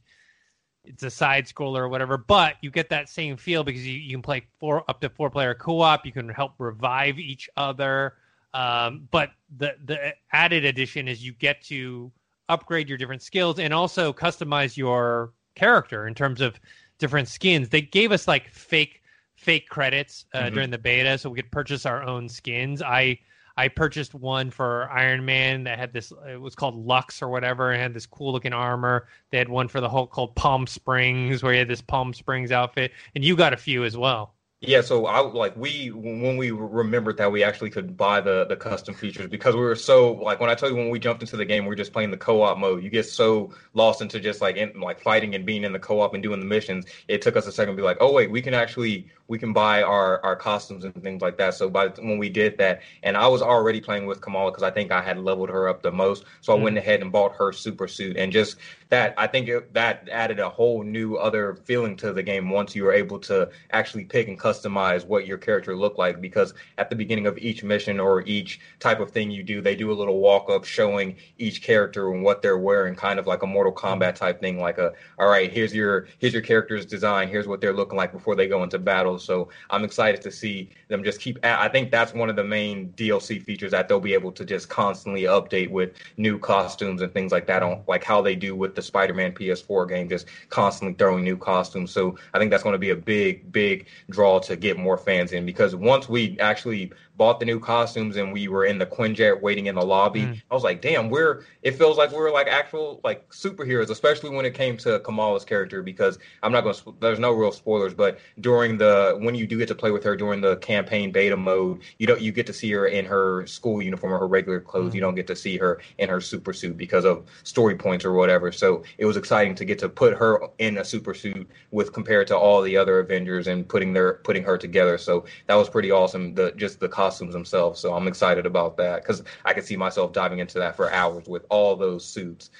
it's 0.84 1.02
a 1.02 1.10
side 1.10 1.46
scroller 1.46 1.80
or 1.80 1.88
whatever, 1.88 2.16
but 2.16 2.54
you 2.62 2.70
get 2.70 2.88
that 2.90 3.08
same 3.08 3.36
feel 3.36 3.64
because 3.64 3.86
you, 3.86 3.98
you 3.98 4.12
can 4.12 4.22
play 4.22 4.46
four 4.58 4.84
up 4.88 5.00
to 5.00 5.08
four 5.08 5.30
player 5.30 5.54
co 5.54 5.80
op. 5.80 6.06
You 6.06 6.12
can 6.12 6.28
help 6.28 6.54
revive 6.58 7.18
each 7.18 7.48
other. 7.56 8.14
Um, 8.54 9.08
but 9.10 9.30
the 9.56 9.74
the 9.84 10.14
added 10.32 10.64
addition 10.64 11.06
is 11.06 11.24
you 11.24 11.32
get 11.32 11.62
to 11.64 12.10
upgrade 12.48 12.88
your 12.88 12.98
different 12.98 13.22
skills 13.22 13.58
and 13.58 13.72
also 13.72 14.12
customize 14.12 14.76
your 14.76 15.32
character 15.54 16.06
in 16.06 16.14
terms 16.14 16.40
of 16.40 16.58
different 16.98 17.28
skins. 17.28 17.68
They 17.68 17.82
gave 17.82 18.10
us 18.10 18.26
like 18.26 18.48
fake 18.50 18.99
fake 19.40 19.68
credits 19.68 20.26
uh, 20.34 20.38
mm-hmm. 20.38 20.54
during 20.54 20.70
the 20.70 20.78
beta, 20.78 21.16
so 21.16 21.30
we 21.30 21.36
could 21.36 21.50
purchase 21.50 21.86
our 21.86 22.02
own 22.02 22.28
skins. 22.28 22.82
I 22.82 23.18
I 23.56 23.68
purchased 23.68 24.14
one 24.14 24.50
for 24.50 24.88
Iron 24.90 25.24
Man 25.24 25.64
that 25.64 25.78
had 25.78 25.92
this. 25.92 26.12
It 26.28 26.40
was 26.40 26.54
called 26.54 26.76
Lux 26.76 27.22
or 27.22 27.28
whatever, 27.28 27.72
and 27.72 27.80
had 27.80 27.94
this 27.94 28.06
cool 28.06 28.32
looking 28.32 28.52
armor. 28.52 29.08
They 29.30 29.38
had 29.38 29.48
one 29.48 29.68
for 29.68 29.80
the 29.80 29.88
Hulk 29.88 30.10
called 30.10 30.34
Palm 30.36 30.66
Springs, 30.66 31.42
where 31.42 31.52
he 31.52 31.58
had 31.58 31.68
this 31.68 31.80
Palm 31.80 32.12
Springs 32.12 32.52
outfit, 32.52 32.92
and 33.14 33.24
you 33.24 33.34
got 33.36 33.52
a 33.52 33.56
few 33.56 33.84
as 33.84 33.96
well. 33.96 34.34
Yeah, 34.62 34.82
so 34.82 35.06
I 35.06 35.20
like 35.20 35.56
we 35.56 35.88
when 35.90 36.36
we 36.36 36.50
remembered 36.50 37.16
that 37.16 37.32
we 37.32 37.42
actually 37.42 37.70
could 37.70 37.96
buy 37.96 38.20
the 38.20 38.44
the 38.44 38.56
custom 38.56 38.94
features 38.94 39.26
because 39.26 39.54
we 39.54 39.62
were 39.62 39.74
so 39.74 40.12
like 40.12 40.38
when 40.38 40.50
I 40.50 40.54
told 40.54 40.72
you 40.72 40.76
when 40.76 40.90
we 40.90 40.98
jumped 40.98 41.22
into 41.22 41.38
the 41.38 41.46
game 41.46 41.64
we 41.64 41.72
are 41.72 41.76
just 41.76 41.94
playing 41.94 42.10
the 42.10 42.18
co-op 42.18 42.58
mode. 42.58 42.82
You 42.82 42.90
get 42.90 43.06
so 43.06 43.54
lost 43.72 44.02
into 44.02 44.20
just 44.20 44.42
like 44.42 44.56
in, 44.56 44.78
like 44.78 45.00
fighting 45.00 45.34
and 45.34 45.46
being 45.46 45.64
in 45.64 45.72
the 45.72 45.78
co-op 45.78 46.12
and 46.12 46.22
doing 46.22 46.40
the 46.40 46.46
missions. 46.46 46.84
It 47.08 47.22
took 47.22 47.36
us 47.36 47.46
a 47.46 47.52
second 47.52 47.74
to 47.74 47.80
be 47.80 47.82
like, 47.82 47.96
oh 48.00 48.12
wait, 48.12 48.30
we 48.30 48.42
can 48.42 48.52
actually 48.52 49.06
we 49.28 49.38
can 49.38 49.54
buy 49.54 49.82
our 49.82 50.22
our 50.22 50.36
costumes 50.36 50.84
and 50.84 50.94
things 51.02 51.22
like 51.22 51.38
that. 51.38 51.54
So 51.54 51.70
by 51.70 51.88
when 51.88 52.18
we 52.18 52.28
did 52.28 52.58
that, 52.58 52.82
and 53.02 53.16
I 53.16 53.28
was 53.28 53.40
already 53.40 53.80
playing 53.80 54.04
with 54.04 54.20
Kamala 54.20 54.50
because 54.50 54.62
I 54.62 54.70
think 54.70 54.92
I 54.92 55.00
had 55.00 55.16
leveled 55.18 55.48
her 55.48 55.68
up 55.68 55.80
the 55.80 55.90
most, 55.92 56.24
so 56.42 56.52
I 56.54 56.58
mm 56.58 56.62
went 56.62 56.76
ahead 56.76 57.00
and 57.00 57.10
bought 57.10 57.34
her 57.36 57.50
super 57.52 57.88
suit 57.88 58.18
and 58.18 58.30
just 58.30 58.56
that 58.88 59.14
I 59.16 59.26
think 59.26 59.48
it, 59.48 59.72
that 59.74 60.08
added 60.10 60.38
a 60.40 60.48
whole 60.48 60.82
new 60.82 61.16
other 61.16 61.56
feeling 61.64 61.96
to 61.96 62.12
the 62.12 62.22
game 62.22 62.50
once 62.50 62.74
you 62.74 62.84
were 62.84 62.92
able 62.92 63.18
to 63.20 63.48
actually 63.72 64.04
pick 64.04 64.28
and 64.28 64.38
customize 64.50 65.06
what 65.06 65.26
your 65.26 65.38
character 65.38 65.76
looked 65.76 65.98
like. 65.98 66.20
Because 66.20 66.54
at 66.78 66.90
the 66.90 66.96
beginning 66.96 67.26
of 67.26 67.38
each 67.38 67.62
mission 67.62 68.00
or 68.00 68.22
each 68.22 68.60
type 68.78 69.00
of 69.00 69.10
thing 69.10 69.30
you 69.30 69.42
do, 69.42 69.60
they 69.60 69.74
do 69.74 69.90
a 69.90 69.94
little 69.94 70.18
walk 70.18 70.50
up 70.50 70.64
showing 70.64 71.16
each 71.38 71.62
character 71.62 72.12
and 72.12 72.22
what 72.22 72.42
they're 72.42 72.58
wearing, 72.58 72.94
kind 72.94 73.18
of 73.18 73.26
like 73.26 73.42
a 73.42 73.46
Mortal 73.46 73.72
Kombat 73.72 74.14
type 74.14 74.40
thing. 74.40 74.58
Like 74.60 74.78
a, 74.78 74.92
all 75.18 75.28
right, 75.28 75.52
here's 75.52 75.74
your 75.74 76.06
here's 76.18 76.32
your 76.32 76.42
character's 76.42 76.86
design, 76.86 77.28
here's 77.28 77.46
what 77.46 77.60
they're 77.60 77.72
looking 77.72 77.96
like 77.96 78.12
before 78.12 78.34
they 78.34 78.48
go 78.48 78.62
into 78.62 78.78
battle. 78.78 79.18
So 79.18 79.48
I'm 79.70 79.84
excited 79.84 80.20
to 80.22 80.30
see 80.30 80.70
them 80.88 81.04
just 81.04 81.20
keep. 81.20 81.38
I 81.44 81.68
think 81.68 81.90
that's 81.90 82.14
one 82.14 82.30
of 82.30 82.36
the 82.36 82.44
main 82.44 82.92
DLC 82.96 83.42
features 83.42 83.70
that 83.70 83.88
they'll 83.88 84.00
be 84.00 84.14
able 84.14 84.32
to 84.32 84.44
just 84.44 84.68
constantly 84.68 85.22
update 85.22 85.70
with 85.70 85.92
new 86.16 86.38
costumes 86.38 87.02
and 87.02 87.12
things 87.12 87.32
like 87.32 87.46
that 87.46 87.62
on 87.62 87.82
like 87.86 88.04
how 88.04 88.20
they 88.20 88.34
do 88.34 88.54
with 88.54 88.74
the 88.74 88.82
Spider-Man 88.82 89.32
PS4 89.32 89.88
game, 89.88 90.08
just 90.08 90.26
constantly 90.48 90.94
throwing 90.94 91.24
new 91.24 91.36
costumes. 91.36 91.90
So 91.90 92.16
I 92.34 92.38
think 92.38 92.50
that's 92.50 92.62
going 92.62 92.74
to 92.74 92.78
be 92.78 92.90
a 92.90 92.96
big, 92.96 93.52
big 93.52 93.86
draw 94.10 94.39
to 94.40 94.56
get 94.56 94.78
more 94.78 94.96
fans 94.96 95.32
in 95.32 95.46
because 95.46 95.74
once 95.74 96.08
we 96.08 96.38
actually 96.40 96.92
bought 97.20 97.38
the 97.38 97.44
new 97.44 97.60
costumes 97.60 98.16
and 98.16 98.32
we 98.32 98.48
were 98.48 98.64
in 98.64 98.78
the 98.78 98.86
Quinjet 98.86 99.42
waiting 99.42 99.66
in 99.66 99.74
the 99.74 99.84
lobby. 99.84 100.22
Mm. 100.22 100.40
I 100.50 100.54
was 100.54 100.64
like, 100.64 100.80
damn, 100.80 101.10
we're 101.10 101.44
it 101.60 101.72
feels 101.72 101.98
like 101.98 102.10
we're 102.12 102.32
like 102.32 102.46
actual 102.46 102.98
like 103.04 103.28
superheroes, 103.28 103.90
especially 103.90 104.30
when 104.30 104.46
it 104.46 104.54
came 104.54 104.78
to 104.78 105.00
Kamala's 105.00 105.44
character 105.44 105.82
because 105.82 106.18
I'm 106.42 106.50
not 106.50 106.62
going 106.62 106.74
to 106.76 106.94
there's 106.98 107.18
no 107.18 107.32
real 107.32 107.52
spoilers, 107.52 107.92
but 107.92 108.20
during 108.40 108.78
the 108.78 109.18
when 109.20 109.34
you 109.34 109.46
do 109.46 109.58
get 109.58 109.68
to 109.68 109.74
play 109.74 109.90
with 109.90 110.02
her 110.04 110.16
during 110.16 110.40
the 110.40 110.56
campaign 110.56 111.12
beta 111.12 111.36
mode, 111.36 111.82
you 111.98 112.06
don't 112.06 112.22
you 112.22 112.32
get 112.32 112.46
to 112.46 112.54
see 112.54 112.70
her 112.70 112.86
in 112.86 113.04
her 113.04 113.46
school 113.46 113.82
uniform 113.82 114.14
or 114.14 114.18
her 114.18 114.26
regular 114.26 114.58
clothes. 114.58 114.92
Mm. 114.92 114.94
You 114.94 115.00
don't 115.02 115.14
get 115.14 115.26
to 115.26 115.36
see 115.36 115.58
her 115.58 115.78
in 115.98 116.08
her 116.08 116.22
super 116.22 116.54
suit 116.54 116.78
because 116.78 117.04
of 117.04 117.26
story 117.42 117.74
points 117.74 118.02
or 118.02 118.14
whatever. 118.14 118.50
So 118.50 118.82
it 118.96 119.04
was 119.04 119.18
exciting 119.18 119.54
to 119.56 119.66
get 119.66 119.78
to 119.80 119.90
put 119.90 120.16
her 120.16 120.40
in 120.56 120.78
a 120.78 120.84
super 120.86 121.12
suit 121.12 121.46
with 121.70 121.92
compared 121.92 122.28
to 122.28 122.38
all 122.38 122.62
the 122.62 122.78
other 122.78 122.98
Avengers 123.00 123.46
and 123.46 123.68
putting 123.68 123.92
their 123.92 124.14
putting 124.24 124.42
her 124.42 124.56
together. 124.56 124.96
So 124.96 125.26
that 125.48 125.56
was 125.56 125.68
pretty 125.68 125.90
awesome. 125.90 126.34
The 126.34 126.52
just 126.52 126.80
the 126.80 126.88
costume 126.88 127.09
costumes 127.10 127.32
themselves. 127.32 127.80
So 127.80 127.94
I'm 127.94 128.06
excited 128.06 128.46
about 128.46 128.76
that 128.76 129.02
because 129.02 129.22
I 129.44 129.52
can 129.52 129.64
see 129.64 129.76
myself 129.76 130.12
diving 130.12 130.38
into 130.38 130.58
that 130.58 130.76
for 130.76 130.92
hours 130.92 131.26
with 131.26 131.44
all 131.50 131.76
those 131.76 132.04
suits. 132.04 132.50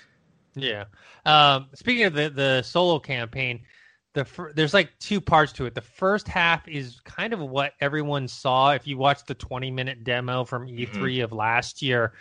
Yeah. 0.55 0.85
Um, 1.25 1.69
speaking 1.75 2.05
of 2.05 2.15
the 2.15 2.31
the 2.31 2.63
solo 2.63 2.99
campaign, 2.99 3.61
the 4.15 4.25
fir- 4.25 4.53
there's 4.53 4.75
like 4.75 4.91
two 4.99 5.21
parts 5.21 5.53
to 5.53 5.67
it. 5.67 5.75
The 5.75 5.81
first 5.81 6.27
half 6.27 6.67
is 6.67 7.01
kind 7.05 7.33
of 7.33 7.39
what 7.39 7.75
everyone 7.81 8.27
saw 8.27 8.73
if 8.73 8.87
you 8.87 8.99
watched 8.99 9.29
the 9.29 9.35
20 9.35 9.71
minute 9.71 10.03
demo 10.03 10.45
from 10.45 10.67
E3 10.67 10.89
mm-hmm. 10.89 11.25
of 11.25 11.33
last 11.33 11.83
year. 11.83 12.15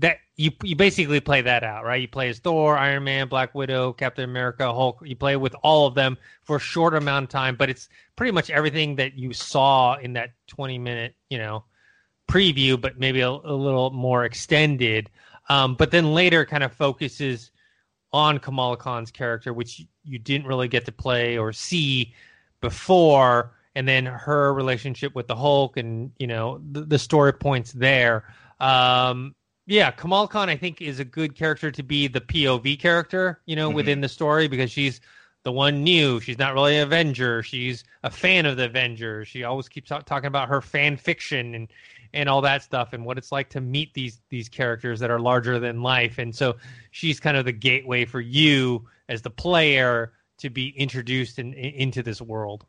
That 0.00 0.18
you 0.36 0.50
you 0.62 0.74
basically 0.74 1.20
play 1.20 1.42
that 1.42 1.62
out, 1.62 1.84
right? 1.84 2.00
You 2.00 2.08
play 2.08 2.28
as 2.28 2.38
Thor, 2.38 2.76
Iron 2.76 3.04
Man, 3.04 3.28
Black 3.28 3.54
Widow, 3.54 3.92
Captain 3.92 4.24
America, 4.24 4.72
Hulk. 4.72 5.00
You 5.04 5.16
play 5.16 5.36
with 5.36 5.54
all 5.62 5.86
of 5.86 5.94
them 5.94 6.16
for 6.42 6.56
a 6.56 6.60
short 6.60 6.94
amount 6.94 7.24
of 7.24 7.28
time, 7.28 7.56
but 7.56 7.70
it's 7.70 7.88
pretty 8.16 8.32
much 8.32 8.50
everything 8.50 8.96
that 8.96 9.14
you 9.14 9.32
saw 9.32 9.96
in 9.96 10.14
that 10.14 10.30
20 10.48 10.78
minute, 10.78 11.14
you 11.28 11.38
know, 11.38 11.64
preview, 12.28 12.80
but 12.80 12.98
maybe 12.98 13.20
a, 13.20 13.28
a 13.28 13.54
little 13.54 13.90
more 13.90 14.24
extended. 14.24 15.10
Um, 15.48 15.74
but 15.74 15.90
then 15.90 16.14
later 16.14 16.46
kind 16.46 16.62
of 16.62 16.72
focuses 16.72 17.50
on 18.12 18.38
Kamala 18.38 18.76
Khan's 18.76 19.10
character, 19.10 19.52
which 19.52 19.82
you 20.04 20.18
didn't 20.18 20.46
really 20.46 20.68
get 20.68 20.86
to 20.86 20.92
play 20.92 21.36
or 21.36 21.52
see 21.52 22.14
before, 22.60 23.52
and 23.74 23.86
then 23.86 24.06
her 24.06 24.52
relationship 24.54 25.14
with 25.14 25.26
the 25.26 25.36
Hulk, 25.36 25.76
and 25.76 26.12
you 26.18 26.26
know 26.26 26.60
the, 26.72 26.82
the 26.82 26.98
story 26.98 27.32
points 27.32 27.72
there. 27.72 28.24
Um, 28.58 29.34
yeah, 29.70 29.92
Kamala 29.92 30.26
Khan, 30.26 30.48
I 30.48 30.56
think, 30.56 30.82
is 30.82 30.98
a 30.98 31.04
good 31.04 31.36
character 31.36 31.70
to 31.70 31.82
be 31.84 32.08
the 32.08 32.20
POV 32.20 32.80
character, 32.80 33.40
you 33.46 33.54
know, 33.54 33.68
mm-hmm. 33.68 33.76
within 33.76 34.00
the 34.00 34.08
story 34.08 34.48
because 34.48 34.68
she's 34.68 35.00
the 35.44 35.52
one 35.52 35.84
new. 35.84 36.18
She's 36.18 36.38
not 36.38 36.54
really 36.54 36.76
an 36.76 36.82
Avenger. 36.82 37.40
She's 37.44 37.84
a 38.02 38.10
fan 38.10 38.46
of 38.46 38.56
the 38.56 38.64
Avengers. 38.64 39.28
She 39.28 39.44
always 39.44 39.68
keeps 39.68 39.88
talking 39.88 40.26
about 40.26 40.48
her 40.48 40.60
fan 40.60 40.96
fiction 40.96 41.54
and 41.54 41.68
and 42.12 42.28
all 42.28 42.40
that 42.40 42.64
stuff 42.64 42.92
and 42.92 43.04
what 43.04 43.16
it's 43.16 43.30
like 43.30 43.48
to 43.50 43.60
meet 43.60 43.94
these 43.94 44.20
these 44.28 44.48
characters 44.48 44.98
that 44.98 45.10
are 45.10 45.20
larger 45.20 45.60
than 45.60 45.82
life. 45.82 46.18
And 46.18 46.34
so 46.34 46.56
she's 46.90 47.20
kind 47.20 47.36
of 47.36 47.44
the 47.44 47.52
gateway 47.52 48.04
for 48.04 48.20
you 48.20 48.88
as 49.08 49.22
the 49.22 49.30
player 49.30 50.12
to 50.38 50.50
be 50.50 50.70
introduced 50.70 51.38
in, 51.38 51.52
in, 51.54 51.74
into 51.74 52.02
this 52.02 52.20
world. 52.20 52.66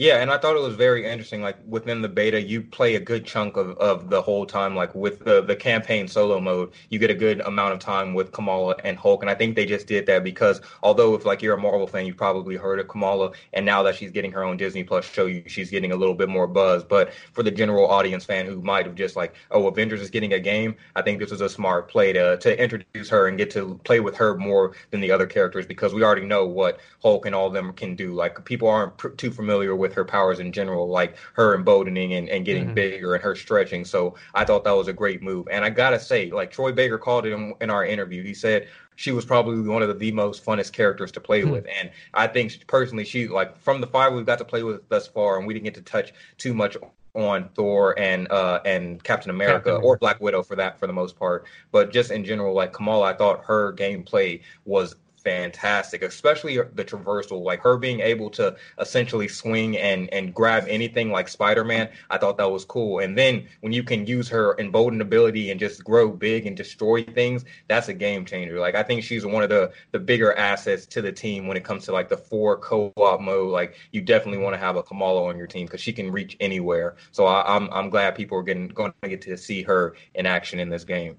Yeah, 0.00 0.22
and 0.22 0.30
I 0.30 0.38
thought 0.38 0.56
it 0.56 0.62
was 0.62 0.76
very 0.76 1.04
interesting. 1.06 1.42
Like 1.42 1.58
within 1.68 2.00
the 2.00 2.08
beta, 2.08 2.40
you 2.40 2.62
play 2.62 2.94
a 2.94 3.00
good 3.00 3.26
chunk 3.26 3.58
of, 3.58 3.76
of 3.76 4.08
the 4.08 4.22
whole 4.22 4.46
time. 4.46 4.74
Like 4.74 4.94
with 4.94 5.18
the, 5.26 5.42
the 5.42 5.54
campaign 5.54 6.08
solo 6.08 6.40
mode, 6.40 6.72
you 6.88 6.98
get 6.98 7.10
a 7.10 7.14
good 7.14 7.40
amount 7.42 7.74
of 7.74 7.80
time 7.80 8.14
with 8.14 8.32
Kamala 8.32 8.76
and 8.82 8.96
Hulk. 8.96 9.22
And 9.22 9.28
I 9.28 9.34
think 9.34 9.56
they 9.56 9.66
just 9.66 9.86
did 9.86 10.06
that 10.06 10.24
because 10.24 10.62
although 10.82 11.14
if 11.14 11.26
like 11.26 11.42
you're 11.42 11.54
a 11.54 11.60
Marvel 11.60 11.86
fan, 11.86 12.06
you 12.06 12.14
probably 12.14 12.56
heard 12.56 12.80
of 12.80 12.88
Kamala, 12.88 13.32
and 13.52 13.66
now 13.66 13.82
that 13.82 13.94
she's 13.94 14.10
getting 14.10 14.32
her 14.32 14.42
own 14.42 14.56
Disney 14.56 14.84
Plus 14.84 15.04
show, 15.04 15.28
she's 15.46 15.70
getting 15.70 15.92
a 15.92 15.96
little 15.96 16.14
bit 16.14 16.30
more 16.30 16.46
buzz. 16.46 16.82
But 16.82 17.12
for 17.34 17.42
the 17.42 17.50
general 17.50 17.86
audience 17.86 18.24
fan 18.24 18.46
who 18.46 18.62
might 18.62 18.86
have 18.86 18.94
just 18.94 19.16
like, 19.16 19.34
oh, 19.50 19.66
Avengers 19.66 20.00
is 20.00 20.08
getting 20.08 20.32
a 20.32 20.40
game, 20.40 20.76
I 20.96 21.02
think 21.02 21.18
this 21.18 21.30
was 21.30 21.42
a 21.42 21.48
smart 21.50 21.90
play 21.90 22.14
to 22.14 22.38
to 22.38 22.62
introduce 22.62 23.10
her 23.10 23.28
and 23.28 23.36
get 23.36 23.50
to 23.50 23.78
play 23.84 24.00
with 24.00 24.16
her 24.16 24.34
more 24.34 24.72
than 24.92 25.02
the 25.02 25.10
other 25.10 25.26
characters 25.26 25.66
because 25.66 25.92
we 25.92 26.02
already 26.02 26.24
know 26.24 26.46
what 26.46 26.80
Hulk 27.02 27.26
and 27.26 27.34
all 27.34 27.48
of 27.48 27.52
them 27.52 27.74
can 27.74 27.94
do. 27.96 28.14
Like 28.14 28.42
people 28.46 28.66
aren't 28.68 28.96
pr- 28.96 29.08
too 29.10 29.30
familiar 29.30 29.76
with 29.76 29.89
her 29.94 30.04
powers 30.04 30.40
in 30.40 30.52
general, 30.52 30.88
like 30.88 31.16
her 31.34 31.56
embiggening 31.56 32.14
and, 32.14 32.28
and 32.28 32.44
getting 32.44 32.66
mm-hmm. 32.66 32.74
bigger 32.74 33.14
and 33.14 33.22
her 33.22 33.34
stretching. 33.34 33.84
So 33.84 34.14
I 34.34 34.44
thought 34.44 34.64
that 34.64 34.72
was 34.72 34.88
a 34.88 34.92
great 34.92 35.22
move. 35.22 35.48
And 35.50 35.64
I 35.64 35.70
gotta 35.70 35.98
say, 35.98 36.30
like 36.30 36.50
Troy 36.50 36.72
Baker 36.72 36.98
called 36.98 37.26
it 37.26 37.32
in, 37.32 37.54
in 37.60 37.70
our 37.70 37.84
interview. 37.84 38.22
He 38.22 38.34
said 38.34 38.68
she 38.96 39.12
was 39.12 39.24
probably 39.24 39.60
one 39.60 39.82
of 39.82 39.88
the, 39.88 39.94
the 39.94 40.12
most 40.12 40.44
funnest 40.44 40.72
characters 40.72 41.10
to 41.12 41.20
play 41.20 41.40
mm-hmm. 41.40 41.52
with. 41.52 41.66
And 41.78 41.90
I 42.14 42.26
think 42.26 42.66
personally, 42.66 43.04
she 43.04 43.28
like 43.28 43.56
from 43.58 43.80
the 43.80 43.86
five 43.86 44.12
we've 44.12 44.26
got 44.26 44.38
to 44.38 44.44
play 44.44 44.62
with 44.62 44.88
thus 44.88 45.06
far, 45.08 45.38
and 45.38 45.46
we 45.46 45.54
didn't 45.54 45.64
get 45.64 45.74
to 45.74 45.82
touch 45.82 46.12
too 46.36 46.54
much 46.54 46.76
on 47.14 47.48
Thor 47.54 47.98
and 47.98 48.30
uh 48.30 48.60
and 48.64 49.02
Captain 49.02 49.30
America 49.30 49.70
Captain. 49.70 49.84
or 49.84 49.96
Black 49.96 50.20
Widow 50.20 50.42
for 50.42 50.54
that 50.56 50.78
for 50.78 50.86
the 50.86 50.92
most 50.92 51.18
part. 51.18 51.46
But 51.72 51.92
just 51.92 52.10
in 52.10 52.24
general, 52.24 52.54
like 52.54 52.72
Kamala, 52.72 53.06
I 53.06 53.14
thought 53.14 53.44
her 53.44 53.72
gameplay 53.72 54.42
was 54.64 54.96
fantastic, 55.22 56.02
especially 56.02 56.56
the 56.56 56.84
traversal, 56.84 57.42
like 57.42 57.60
her 57.60 57.76
being 57.76 58.00
able 58.00 58.30
to 58.30 58.56
essentially 58.78 59.28
swing 59.28 59.76
and 59.78 60.12
and 60.12 60.34
grab 60.34 60.64
anything 60.68 61.10
like 61.10 61.28
Spider-Man. 61.28 61.90
I 62.10 62.18
thought 62.18 62.36
that 62.38 62.50
was 62.50 62.64
cool. 62.64 63.00
And 63.00 63.16
then 63.16 63.46
when 63.60 63.72
you 63.72 63.82
can 63.82 64.06
use 64.06 64.28
her 64.28 64.56
embiggened 64.58 65.00
ability 65.00 65.50
and 65.50 65.60
just 65.60 65.84
grow 65.84 66.10
big 66.10 66.46
and 66.46 66.56
destroy 66.56 67.02
things, 67.04 67.44
that's 67.68 67.88
a 67.88 67.94
game 67.94 68.24
changer. 68.24 68.58
Like 68.58 68.74
I 68.74 68.82
think 68.82 69.02
she's 69.02 69.26
one 69.26 69.42
of 69.42 69.50
the 69.50 69.72
the 69.92 69.98
bigger 69.98 70.36
assets 70.36 70.86
to 70.86 71.02
the 71.02 71.12
team 71.12 71.46
when 71.46 71.56
it 71.56 71.64
comes 71.64 71.84
to 71.86 71.92
like 71.92 72.08
the 72.08 72.16
four 72.16 72.56
co-op 72.58 73.20
mode. 73.20 73.50
Like 73.50 73.76
you 73.92 74.00
definitely 74.00 74.42
want 74.42 74.54
to 74.54 74.58
have 74.58 74.76
a 74.76 74.82
Kamala 74.82 75.24
on 75.26 75.36
your 75.36 75.46
team 75.46 75.66
because 75.66 75.80
she 75.80 75.92
can 75.92 76.10
reach 76.10 76.36
anywhere. 76.40 76.96
So 77.12 77.26
I, 77.26 77.56
I'm 77.56 77.68
I'm 77.72 77.90
glad 77.90 78.14
people 78.14 78.38
are 78.38 78.42
getting 78.42 78.68
going 78.68 78.92
to 79.02 79.08
get 79.08 79.22
to 79.22 79.36
see 79.36 79.62
her 79.62 79.94
in 80.14 80.26
action 80.26 80.58
in 80.58 80.68
this 80.68 80.84
game. 80.84 81.16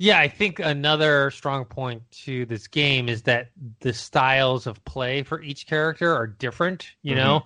Yeah, 0.00 0.20
I 0.20 0.28
think 0.28 0.60
another 0.60 1.32
strong 1.32 1.64
point 1.64 2.08
to 2.22 2.46
this 2.46 2.68
game 2.68 3.08
is 3.08 3.22
that 3.22 3.50
the 3.80 3.92
styles 3.92 4.68
of 4.68 4.82
play 4.84 5.24
for 5.24 5.42
each 5.42 5.66
character 5.66 6.14
are 6.14 6.28
different. 6.28 6.92
You 7.02 7.16
mm-hmm. 7.16 7.24
know, 7.24 7.44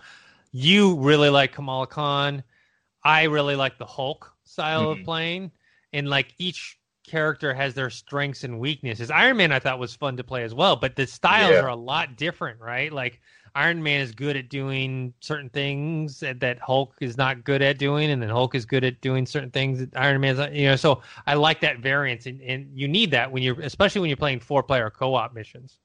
you 0.53 0.97
really 0.97 1.31
like 1.31 1.53
Kamala 1.53 1.87
Khan. 1.87 2.43
I 3.03 3.25
really 3.25 3.57
like 3.57 3.79
the 3.79 3.87
Hulk 3.87 4.31
style 4.45 4.89
mm-hmm. 4.89 5.01
of 5.01 5.05
playing. 5.07 5.51
And 5.95 6.09
like 6.11 6.35
each 6.39 6.79
character 7.05 7.53
has 7.53 7.75
their 7.75 7.91
strengths 7.91 8.45
and 8.45 8.59
weaknesses. 8.59 9.11
Iron 9.11 9.37
Man 9.37 9.53
I 9.53 9.59
thought 9.59 9.79
was 9.79 9.95
fun 9.95 10.17
to 10.17 10.25
play 10.25 10.45
as 10.45 10.55
well, 10.55 10.77
but 10.77 10.97
the 10.97 11.07
styles 11.07 11.53
yeah. 11.53 11.61
are 11.61 11.69
a 11.69 11.77
lot 11.77 12.17
different, 12.17 12.61
right? 12.61 12.93
Like 12.93 13.21
Iron 13.55 13.83
Man 13.83 14.01
is 14.01 14.13
good 14.13 14.37
at 14.37 14.49
doing 14.49 15.13
certain 15.21 15.51
things 15.51 16.21
that, 16.21 16.41
that 16.41 16.59
Hulk 16.59 16.95
is 17.01 17.17
not 17.17 17.45
good 17.45 17.61
at 17.61 17.79
doing, 17.79 18.11
and 18.11 18.23
then 18.23 18.31
Hulk 18.31 18.55
is 18.55 18.65
good 18.65 18.85
at 18.85 19.01
doing 19.01 19.27
certain 19.27 19.51
things 19.51 19.81
that 19.81 19.91
Iron 19.97 20.21
Man's 20.21 20.39
you 20.57 20.67
know. 20.67 20.77
So 20.77 21.03
I 21.27 21.35
like 21.35 21.61
that 21.61 21.81
variance, 21.81 22.27
and, 22.27 22.41
and 22.41 22.71
you 22.73 22.89
need 22.89 23.11
that 23.11 23.31
when 23.31 23.43
you're, 23.43 23.61
especially 23.61 24.01
when 24.01 24.09
you're 24.09 24.17
playing 24.17 24.41
four 24.41 24.63
player 24.63 24.91
co 24.91 25.15
op 25.15 25.35
missions. 25.35 25.79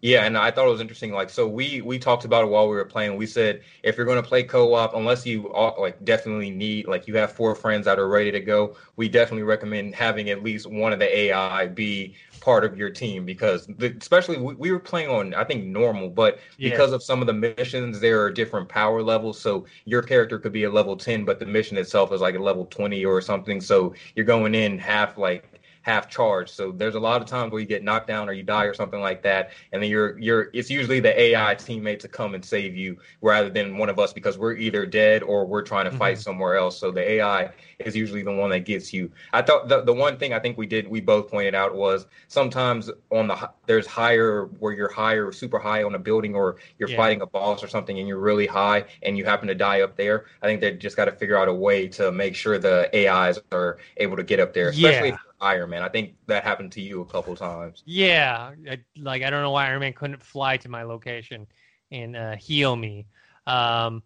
Yeah, 0.00 0.24
and 0.24 0.36
I 0.36 0.50
thought 0.50 0.66
it 0.66 0.70
was 0.70 0.80
interesting. 0.80 1.12
Like, 1.12 1.30
so 1.30 1.46
we 1.46 1.80
we 1.80 1.98
talked 1.98 2.24
about 2.24 2.44
it 2.44 2.48
while 2.48 2.68
we 2.68 2.74
were 2.74 2.84
playing. 2.84 3.16
We 3.16 3.26
said 3.26 3.62
if 3.82 3.96
you're 3.96 4.06
going 4.06 4.20
to 4.22 4.28
play 4.28 4.42
co-op, 4.42 4.94
unless 4.94 5.24
you 5.24 5.52
all, 5.52 5.76
like 5.80 6.04
definitely 6.04 6.50
need 6.50 6.88
like 6.88 7.06
you 7.06 7.16
have 7.16 7.32
four 7.32 7.54
friends 7.54 7.84
that 7.86 7.98
are 7.98 8.08
ready 8.08 8.32
to 8.32 8.40
go, 8.40 8.76
we 8.96 9.08
definitely 9.08 9.44
recommend 9.44 9.94
having 9.94 10.30
at 10.30 10.42
least 10.42 10.66
one 10.66 10.92
of 10.92 10.98
the 10.98 11.16
AI 11.16 11.66
be 11.66 12.14
part 12.40 12.64
of 12.64 12.76
your 12.76 12.90
team 12.90 13.24
because 13.24 13.66
the, 13.78 13.96
especially 14.00 14.36
we, 14.36 14.54
we, 14.54 14.72
were 14.72 14.80
playing 14.80 15.08
on 15.08 15.32
I 15.34 15.44
think 15.44 15.64
normal, 15.64 16.08
but 16.08 16.40
yeah. 16.58 16.70
because 16.70 16.90
of 16.90 17.00
some 17.00 17.20
of 17.20 17.28
the 17.28 17.32
missions, 17.32 18.00
there 18.00 18.20
are 18.20 18.30
different 18.30 18.68
power 18.68 19.02
levels. 19.02 19.40
So 19.40 19.66
your 19.84 20.02
character 20.02 20.40
could 20.40 20.52
be 20.52 20.64
a 20.64 20.70
level 20.70 20.96
ten, 20.96 21.24
but 21.24 21.38
the 21.38 21.46
mission 21.46 21.78
itself 21.78 22.12
is 22.12 22.20
like 22.20 22.34
a 22.34 22.42
level 22.42 22.66
twenty 22.66 23.04
or 23.04 23.20
something. 23.20 23.60
So 23.60 23.94
you're 24.16 24.26
going 24.26 24.56
in 24.56 24.78
half 24.78 25.16
like 25.16 25.61
half 25.82 26.08
charged. 26.08 26.50
So 26.50 26.72
there's 26.72 26.94
a 26.94 27.00
lot 27.00 27.20
of 27.20 27.28
times 27.28 27.52
where 27.52 27.60
you 27.60 27.66
get 27.66 27.82
knocked 27.82 28.06
down 28.06 28.28
or 28.28 28.32
you 28.32 28.42
die 28.42 28.64
or 28.64 28.74
something 28.74 29.00
like 29.00 29.22
that, 29.22 29.50
and 29.72 29.82
then 29.82 29.90
you're 29.90 30.18
you're 30.18 30.50
it's 30.52 30.70
usually 30.70 31.00
the 31.00 31.18
AI 31.20 31.54
teammate 31.54 31.98
to 32.00 32.08
come 32.08 32.34
and 32.34 32.44
save 32.44 32.74
you 32.74 32.96
rather 33.20 33.50
than 33.50 33.76
one 33.76 33.88
of 33.88 33.98
us 33.98 34.12
because 34.12 34.38
we're 34.38 34.54
either 34.54 34.86
dead 34.86 35.22
or 35.22 35.46
we're 35.46 35.62
trying 35.62 35.84
to 35.84 35.90
mm-hmm. 35.90 35.98
fight 35.98 36.18
somewhere 36.18 36.56
else. 36.56 36.78
So 36.78 36.90
the 36.90 37.08
AI 37.12 37.50
is 37.78 37.96
usually 37.96 38.22
the 38.22 38.32
one 38.32 38.50
that 38.50 38.60
gets 38.60 38.92
you. 38.92 39.10
I 39.32 39.42
thought 39.42 39.68
the 39.68 39.82
the 39.82 39.92
one 39.92 40.16
thing 40.16 40.32
I 40.32 40.38
think 40.38 40.56
we 40.56 40.66
did 40.66 40.88
we 40.88 41.00
both 41.00 41.30
pointed 41.30 41.54
out 41.54 41.74
was 41.74 42.06
sometimes 42.28 42.90
on 43.10 43.28
the 43.28 43.50
there's 43.66 43.86
higher 43.86 44.46
where 44.58 44.72
you're 44.72 44.92
higher 44.92 45.32
super 45.32 45.58
high 45.58 45.82
on 45.82 45.94
a 45.94 45.98
building 45.98 46.34
or 46.34 46.56
you're 46.78 46.88
yeah. 46.88 46.96
fighting 46.96 47.20
a 47.22 47.26
boss 47.26 47.62
or 47.62 47.68
something 47.68 47.98
and 47.98 48.08
you're 48.08 48.18
really 48.18 48.46
high 48.46 48.84
and 49.02 49.18
you 49.18 49.24
happen 49.24 49.48
to 49.48 49.54
die 49.54 49.80
up 49.80 49.96
there. 49.96 50.26
I 50.42 50.46
think 50.46 50.60
they 50.60 50.72
just 50.72 50.96
got 50.96 51.06
to 51.06 51.12
figure 51.12 51.36
out 51.36 51.48
a 51.48 51.54
way 51.54 51.88
to 51.88 52.12
make 52.12 52.34
sure 52.34 52.58
the 52.58 52.90
AIs 52.94 53.38
are 53.50 53.78
able 53.96 54.16
to 54.16 54.22
get 54.22 54.40
up 54.40 54.52
there, 54.52 54.68
especially 54.68 55.10
yeah. 55.10 55.16
Iron 55.42 55.70
Man. 55.70 55.82
I 55.82 55.88
think 55.88 56.14
that 56.28 56.44
happened 56.44 56.72
to 56.72 56.80
you 56.80 57.00
a 57.02 57.04
couple 57.04 57.34
times. 57.36 57.82
Yeah, 57.84 58.52
I, 58.70 58.78
like 58.98 59.22
I 59.22 59.30
don't 59.30 59.42
know 59.42 59.50
why 59.50 59.66
Iron 59.66 59.80
Man 59.80 59.92
couldn't 59.92 60.22
fly 60.22 60.56
to 60.58 60.68
my 60.68 60.84
location 60.84 61.46
and 61.90 62.16
uh, 62.16 62.36
heal 62.36 62.76
me. 62.76 63.06
Um, 63.46 64.02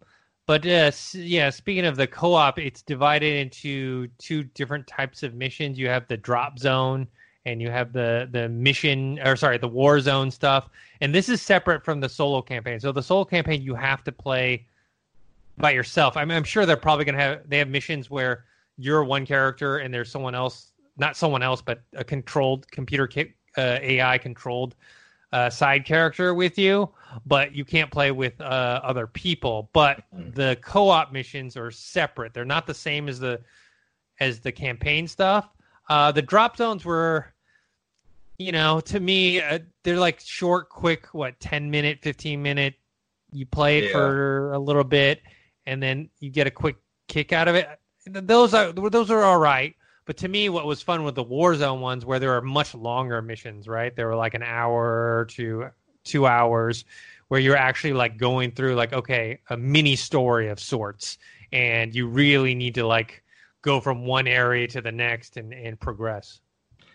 but 0.47 0.65
uh, 0.65 0.91
yeah, 1.13 1.49
speaking 1.49 1.85
of 1.85 1.95
the 1.95 2.07
co-op, 2.07 2.57
it's 2.57 2.81
divided 2.81 3.35
into 3.35 4.07
two 4.17 4.43
different 4.43 4.87
types 4.87 5.21
of 5.21 5.35
missions. 5.35 5.77
You 5.77 5.89
have 5.89 6.07
the 6.07 6.17
drop 6.17 6.57
zone, 6.57 7.07
and 7.45 7.61
you 7.61 7.69
have 7.69 7.93
the 7.93 8.27
the 8.31 8.49
mission, 8.49 9.19
or 9.23 9.35
sorry, 9.35 9.57
the 9.57 9.67
war 9.67 9.99
zone 9.99 10.31
stuff. 10.31 10.69
And 11.01 11.13
this 11.13 11.29
is 11.29 11.41
separate 11.41 11.85
from 11.85 11.99
the 11.99 12.09
solo 12.09 12.41
campaign. 12.41 12.79
So 12.79 12.91
the 12.91 13.03
solo 13.03 13.25
campaign, 13.25 13.61
you 13.61 13.75
have 13.75 14.03
to 14.05 14.11
play 14.11 14.65
by 15.57 15.71
yourself. 15.71 16.17
I 16.17 16.25
mean, 16.25 16.35
I'm 16.35 16.43
sure 16.43 16.65
they're 16.65 16.77
probably 16.77 17.05
gonna 17.05 17.19
have 17.19 17.47
they 17.47 17.59
have 17.59 17.69
missions 17.69 18.09
where 18.09 18.45
you're 18.77 19.03
one 19.03 19.25
character 19.25 19.77
and 19.77 19.93
there's 19.93 20.11
someone 20.11 20.35
else 20.35 20.71
not 20.97 21.15
someone 21.15 21.43
else, 21.43 21.61
but 21.61 21.81
a 21.93 22.03
controlled 22.03 22.69
computer 22.71 23.09
uh, 23.57 23.79
AI 23.81 24.17
controlled 24.17 24.75
uh, 25.31 25.49
side 25.49 25.85
character 25.85 26.33
with 26.33 26.57
you, 26.57 26.89
but 27.25 27.53
you 27.53 27.65
can't 27.65 27.91
play 27.91 28.11
with 28.11 28.39
uh, 28.39 28.79
other 28.83 29.07
people. 29.07 29.69
But 29.73 30.03
mm-hmm. 30.15 30.31
the 30.31 30.57
co-op 30.61 31.11
missions 31.11 31.57
are 31.57 31.71
separate; 31.71 32.33
they're 32.33 32.45
not 32.45 32.65
the 32.65 32.73
same 32.73 33.09
as 33.09 33.19
the 33.19 33.41
as 34.19 34.39
the 34.39 34.51
campaign 34.51 35.07
stuff. 35.07 35.49
Uh, 35.89 36.11
the 36.11 36.21
drop 36.21 36.57
zones 36.57 36.83
were, 36.83 37.33
you 38.37 38.51
know, 38.51 38.79
to 38.81 38.99
me, 38.99 39.41
uh, 39.41 39.59
they're 39.83 39.99
like 39.99 40.19
short, 40.19 40.69
quick, 40.69 41.13
what 41.13 41.39
ten 41.39 41.69
minute, 41.69 41.99
fifteen 42.01 42.41
minute. 42.41 42.75
You 43.31 43.45
play 43.45 43.79
it 43.79 43.85
yeah. 43.85 43.91
for 43.91 44.53
a 44.53 44.59
little 44.59 44.85
bit, 44.85 45.21
and 45.65 45.83
then 45.83 46.09
you 46.19 46.29
get 46.29 46.47
a 46.47 46.51
quick 46.51 46.77
kick 47.07 47.33
out 47.33 47.47
of 47.47 47.55
it. 47.55 47.67
Those 48.05 48.53
are 48.53 48.71
those 48.71 49.11
are 49.11 49.23
all 49.23 49.39
right. 49.39 49.75
But 50.07 50.15
to 50.17 50.29
me, 50.29 50.47
what 50.47 50.65
was 50.65 50.81
fun 50.81 51.03
with 51.03 51.15
the 51.15 51.23
Warzone 51.23 51.81
ones, 51.81 52.05
where 52.05 52.17
there 52.17 52.31
are 52.31 52.41
much 52.41 52.73
longer 52.73 53.21
missions, 53.21 53.67
right? 53.67 53.93
There 53.93 54.07
were 54.07 54.15
like 54.15 54.33
an 54.33 54.41
hour 54.41 55.27
to 55.31 55.67
two 56.05 56.25
hours, 56.25 56.85
where 57.27 57.41
you're 57.41 57.57
actually 57.57 57.91
like 57.91 58.17
going 58.17 58.51
through 58.51 58.75
like 58.75 58.93
okay, 58.93 59.39
a 59.49 59.57
mini 59.57 59.97
story 59.97 60.47
of 60.47 60.61
sorts, 60.61 61.17
and 61.51 61.93
you 61.93 62.07
really 62.07 62.55
need 62.55 62.73
to 62.75 62.87
like 62.87 63.21
go 63.61 63.81
from 63.81 64.05
one 64.05 64.27
area 64.27 64.65
to 64.69 64.81
the 64.81 64.93
next 64.93 65.35
and 65.35 65.53
and 65.53 65.77
progress. 65.77 66.39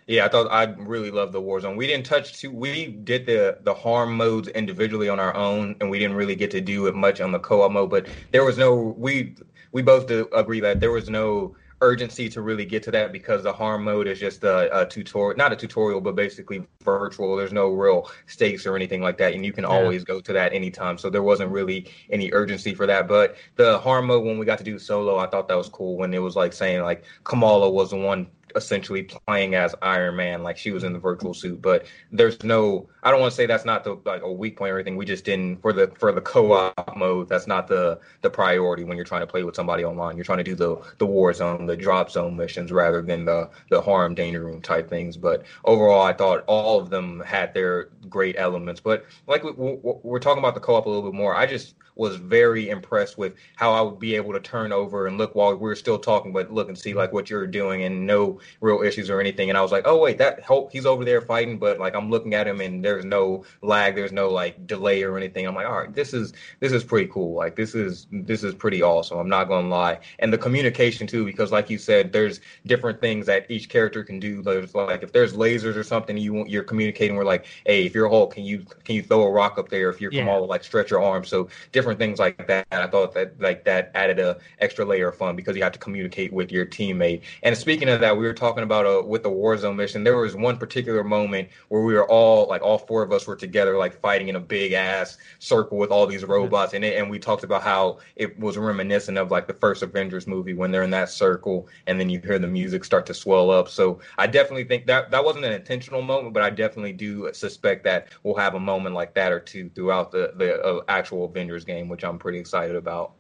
Yeah, 0.07 0.25
I 0.25 0.29
thought 0.29 0.51
I 0.51 0.65
really 0.83 1.11
loved 1.11 1.33
the 1.33 1.41
Warzone. 1.43 1.77
We 1.77 1.87
didn't 1.87 2.07
touch 2.07 2.41
too. 2.41 2.51
We 2.51 2.87
did 2.87 3.27
the 3.27 3.59
the 3.61 3.75
harm 3.75 4.17
modes 4.17 4.49
individually 4.49 5.11
on 5.11 5.21
our 5.21 5.37
own, 5.37 5.77
and 5.83 5.91
we 5.91 5.99
didn't 5.99 6.17
really 6.17 6.35
get 6.35 6.51
to 6.53 6.63
do 6.63 6.87
it 6.87 6.95
much 6.95 7.21
on 7.21 7.31
the 7.31 7.39
co-op 7.39 7.73
mode. 7.73 7.91
But 7.91 8.07
there 8.31 8.43
was 8.43 8.57
no 8.57 8.95
we 8.97 9.37
we 9.71 9.83
both 9.83 10.11
agree 10.11 10.61
that 10.61 10.81
there 10.81 10.93
was 10.93 11.11
no 11.11 11.55
urgency 11.83 12.29
to 12.31 12.41
really 12.41 12.65
get 12.65 12.83
to 12.85 12.91
that 12.93 13.13
because 13.13 13.43
the 13.43 13.53
harm 13.53 13.85
mode 13.85 14.07
is 14.07 14.19
just 14.19 14.45
a, 14.45 14.81
a, 14.81 14.87
tutorial, 14.87 15.37
not 15.37 15.53
a 15.53 15.57
tutorial, 15.57 16.01
but 16.01 16.15
basically 16.15 16.65
virtual. 16.83 17.37
There's 17.37 17.53
no 17.53 17.69
real 17.69 18.11
stakes 18.27 18.65
or 18.65 18.77
anything 18.77 19.03
like 19.03 19.19
that, 19.19 19.35
and 19.35 19.45
you 19.45 19.53
can 19.53 19.65
yeah. 19.65 19.71
always 19.71 20.05
go 20.05 20.21
to 20.21 20.33
that 20.33 20.55
anytime. 20.55 20.97
So 20.97 21.11
there 21.11 21.23
wasn't 21.23 21.51
really 21.51 21.91
any 22.11 22.33
urgency 22.33 22.75
for 22.75 22.87
that. 22.87 23.09
But 23.09 23.37
the 23.57 23.79
harm 23.81 24.07
mode, 24.07 24.25
when 24.25 24.39
we 24.39 24.47
got 24.47 24.59
to 24.59 24.65
do 24.65 24.79
solo, 24.79 25.19
I 25.19 25.27
thought 25.27 25.49
that 25.49 25.57
was 25.59 25.69
cool 25.69 25.97
when 25.97 26.15
it 26.15 26.21
was 26.21 26.37
like 26.37 26.53
saying 26.53 26.83
like 26.83 27.05
Kamala 27.25 27.69
was 27.69 27.91
the 27.91 27.97
one 27.97 28.29
essentially 28.57 29.05
playing 29.05 29.55
as 29.55 29.75
Iron 29.83 30.17
Man, 30.17 30.43
like 30.43 30.57
she 30.57 30.71
was 30.71 30.85
in 30.85 30.93
the 30.93 30.99
virtual 30.99 31.35
suit. 31.35 31.61
But 31.61 31.87
there's 32.11 32.43
no, 32.43 32.89
I 33.03 33.11
don't 33.11 33.21
want 33.21 33.33
to 33.33 33.37
say 33.37 33.47
that's 33.47 33.65
not 33.65 33.85
the 33.85 33.99
like 34.05 34.23
a 34.23 34.33
weak 34.33 34.57
point 34.57 34.73
or 34.73 34.77
anything. 34.77 34.97
We 34.97 35.05
just 35.05 35.25
didn't 35.25 35.61
for 35.63 35.73
the 35.73 35.93
for 35.99 36.13
the 36.13 36.21
co-op 36.21 36.97
mode. 36.97 37.29
That's 37.29 37.47
not 37.47 37.69
the 37.69 38.01
the 38.23 38.31
priority 38.31 38.85
when 38.85 38.97
you're 38.97 39.05
trying 39.05 39.23
to 39.23 39.27
play 39.27 39.45
with 39.45 39.57
somebody 39.57 39.85
online. 39.85 40.17
You're 40.17 40.25
trying 40.25 40.39
to 40.39 40.45
do 40.45 40.55
the 40.55 40.81
the 40.99 41.07
war 41.07 41.33
zone, 41.33 41.67
the 41.67 41.77
drop 41.77 42.11
zone 42.11 42.37
missions 42.37 42.73
rather 42.73 43.03
than 43.03 43.25
the 43.25 43.51
the 43.71 43.81
harm 43.81 44.15
danger 44.15 44.45
room 44.45 44.63
type 44.63 44.89
things. 44.89 45.17
But 45.17 45.45
overall, 45.65 46.03
I 46.03 46.13
thought 46.13 46.45
all 46.47 46.81
of 46.81 46.91
them 46.91 47.21
had 47.21 47.55
their 47.55 47.91
great 48.09 48.37
elements. 48.39 48.81
But 48.81 49.07
like 49.27 49.45
we, 49.45 49.53
we're 49.83 50.19
talking 50.19 50.43
about 50.43 50.55
the 50.55 50.61
co-op 50.61 50.87
a 50.87 50.89
little 50.89 51.11
bit 51.11 51.17
more. 51.17 51.35
I 51.35 51.47
just 51.47 51.75
was 51.95 52.17
very 52.17 52.71
impressed 52.71 53.19
with 53.19 53.35
how 53.57 53.73
I 53.73 53.81
would 53.81 53.99
be 53.99 54.17
able 54.17 54.33
to 54.33 54.41
turn 54.41 54.73
over 54.73 55.07
and 55.07 55.19
look 55.19 55.35
while 55.35 55.55
we 55.55 55.71
are 55.71 55.77
still 55.77 55.99
talking, 55.99 56.33
but 56.33 56.53
look 56.53 56.69
and 56.69 56.79
see 56.79 56.95
like 56.95 57.13
what 57.13 57.29
you're 57.29 57.47
doing 57.47 57.83
and 57.83 58.07
no 58.07 58.41
real 58.61 58.83
issues 58.83 59.11
or 59.11 59.21
anything. 59.21 59.49
And 59.49 59.59
I 59.59 59.63
was 59.63 59.73
like, 59.73 59.85
oh 59.87 59.99
wait, 59.99 60.19
that 60.19 60.41
he's 60.71 60.87
over 60.87 61.05
there 61.05 61.21
fighting, 61.21 61.59
but 61.59 61.79
like 61.79 61.95
I'm 61.95 62.11
looking 62.11 62.35
at 62.35 62.47
him 62.47 62.61
and 62.61 62.85
there's 62.85 63.05
no 63.05 63.45
lag, 63.63 63.95
there's 63.95 64.13
no 64.13 64.29
like 64.29 64.67
delay 64.67 65.03
or 65.03 65.17
anything. 65.17 65.47
I'm 65.47 65.55
like, 65.55 65.67
all 65.67 65.79
right, 65.79 65.95
this 65.95 66.15
is 66.15 66.33
this 66.61 66.73
is 66.73 66.85
pretty 66.85 67.09
cool. 67.09 67.35
Like 67.35 67.57
this 67.57 67.75
is 67.75 68.07
this 68.11 68.43
is 68.43 68.55
pretty 68.55 68.83
awesome. 68.83 69.19
I'm 69.19 69.29
not 69.29 69.45
gonna 69.45 69.69
lie. 69.69 70.01
And 70.19 70.33
the 70.33 70.39
communication 70.39 71.07
too, 71.07 71.25
because 71.25 71.53
like 71.53 71.71
you 71.71 71.79
said, 71.79 72.13
there's 72.13 72.41
different 72.67 73.01
things 73.01 73.27
that 73.27 73.51
each 73.51 73.69
character 73.69 74.05
can 74.05 74.19
do. 74.19 74.43
There's 74.43 74.75
like 74.75 75.03
if 75.03 75.13
there's 75.13 75.35
lasers 75.35 75.77
or 75.77 75.85
something, 75.85 76.17
you 76.17 76.33
want 76.33 76.51
you're 76.51 76.65
communicating. 76.65 77.17
We're 77.17 77.25
like, 77.25 77.47
hey, 77.67 77.87
if 77.87 77.95
you're 77.95 78.07
a 78.07 78.11
Hulk, 78.11 78.35
can 78.35 78.45
you 78.45 78.65
can 78.85 78.95
you 78.97 79.03
throw 79.03 79.23
a 79.23 79.31
rock 79.31 79.59
up 79.59 79.69
there? 79.69 79.91
If 79.91 80.01
you're 80.01 80.13
yeah. 80.13 80.21
Kamala, 80.21 80.47
like 80.47 80.65
stretch 80.65 80.91
your 80.91 81.03
arm. 81.03 81.25
So 81.25 81.49
different 81.73 81.99
things 81.99 82.19
like 82.19 82.47
that. 82.47 82.67
I 82.71 82.87
thought 82.87 83.15
that 83.15 83.41
like 83.41 83.65
that 83.65 83.91
added 83.95 84.19
a 84.19 84.39
extra 84.61 84.85
layer 84.85 85.09
of 85.09 85.17
fun 85.17 85.37
because 85.37 85.57
you 85.57 85.63
have 85.63 85.73
to 85.73 85.79
communicate 85.79 86.33
with 86.33 86.51
your 86.51 86.67
teammate. 86.67 87.23
And 87.43 87.57
speaking 87.57 87.89
of 87.89 88.01
that, 88.01 88.17
we 88.17 88.25
were 88.25 88.32
talking 88.33 88.63
about 88.63 88.87
uh, 88.87 89.03
with 89.07 89.23
the 89.23 89.31
Warzone 89.31 89.77
mission. 89.77 90.05
There 90.05 90.17
was 90.17 90.35
one 90.37 90.57
particular 90.57 91.05
moment 91.05 91.49
where 91.69 91.83
we 91.83 91.95
were 91.95 92.09
all 92.09 92.49
like 92.49 92.63
all 92.63 92.79
four 92.79 93.03
of 93.03 93.13
us 93.13 93.27
were 93.27 93.37
together 93.37 93.77
like 93.77 94.01
fighting 94.01 94.29
in 94.29 94.37
a 94.37 94.41
big 94.41 94.73
ass 94.73 95.19
circle 95.39 95.79
with 95.79 95.91
all 95.91 96.07
these 96.07 96.25
robots 96.25 96.75
in 96.75 96.85
it, 96.85 96.99
and 96.99 97.11
we 97.11 97.19
talked 97.19 97.45
about 97.45 97.63
how 97.63 97.99
it 98.17 98.39
was 98.39 98.57
reminiscent 98.57 99.19
of 99.19 99.31
like 99.31 99.47
the 99.47 99.55
first 99.55 99.83
Avengers 99.83 100.27
movie 100.27 100.55
when 100.55 100.71
they're 100.71 100.83
in 100.83 100.91
that 100.91 101.09
circle 101.09 101.69
and 101.87 101.99
then 101.99 102.09
you 102.09 102.21
hear 102.21 102.39
the 102.39 102.47
music 102.47 102.85
start 102.85 103.07
to 103.07 103.15
swell 103.15 103.51
up. 103.51 103.69
So 103.69 104.01
I 104.19 104.27
definitely 104.27 104.65
think 104.65 104.87
that 104.87 105.11
that 105.11 105.25
wasn't 105.25 105.45
an 105.45 105.53
intentional 105.53 106.03
moment, 106.03 106.35
but 106.35 106.43
I 106.43 106.51
definitely 106.51 106.93
do 106.93 107.33
suspect 107.33 107.85
that 107.85 108.09
we'll 108.23 108.37
have 108.37 108.55
a 108.55 108.61
moment 108.61 108.95
like 108.95 109.15
that 109.15 109.33
or 109.33 109.41
two 109.41 109.71
throughout 109.71 110.11
the 110.11 110.33
the 110.37 110.63
uh, 110.63 110.81
actual 110.89 111.25
Avengers 111.25 111.65
game, 111.65 111.89
which 111.89 112.05
I'm 112.05 112.19
pretty 112.19 112.39
excited 112.39 112.77
about. 112.77 113.15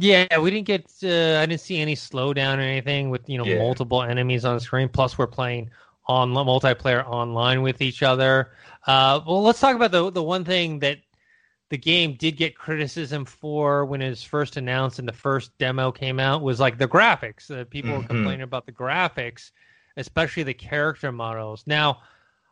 Yeah, 0.00 0.38
we 0.38 0.52
didn't 0.52 0.68
get. 0.68 0.86
Uh, 1.02 1.40
I 1.40 1.46
didn't 1.46 1.60
see 1.60 1.80
any 1.80 1.96
slowdown 1.96 2.58
or 2.58 2.60
anything 2.60 3.10
with 3.10 3.28
you 3.28 3.36
know 3.36 3.44
yeah. 3.44 3.58
multiple 3.58 4.00
enemies 4.00 4.44
on 4.44 4.54
the 4.54 4.60
screen. 4.60 4.88
Plus, 4.88 5.18
we're 5.18 5.26
playing 5.26 5.70
on 6.06 6.32
multiplayer 6.32 7.04
online 7.04 7.62
with 7.62 7.82
each 7.82 8.04
other. 8.04 8.52
Uh, 8.86 9.20
well, 9.26 9.42
let's 9.42 9.58
talk 9.58 9.74
about 9.74 9.90
the 9.90 10.08
the 10.12 10.22
one 10.22 10.44
thing 10.44 10.78
that 10.78 10.98
the 11.70 11.78
game 11.78 12.14
did 12.14 12.36
get 12.36 12.56
criticism 12.56 13.24
for 13.24 13.84
when 13.86 14.00
it 14.00 14.08
was 14.08 14.22
first 14.22 14.56
announced 14.56 15.00
and 15.00 15.08
the 15.08 15.12
first 15.12 15.50
demo 15.58 15.90
came 15.90 16.20
out 16.20 16.42
was 16.42 16.60
like 16.60 16.78
the 16.78 16.86
graphics. 16.86 17.50
Uh, 17.50 17.64
people 17.64 17.90
mm-hmm. 17.90 18.02
were 18.02 18.06
complaining 18.06 18.42
about 18.42 18.66
the 18.66 18.72
graphics, 18.72 19.50
especially 19.96 20.44
the 20.44 20.54
character 20.54 21.10
models. 21.10 21.64
Now 21.66 22.02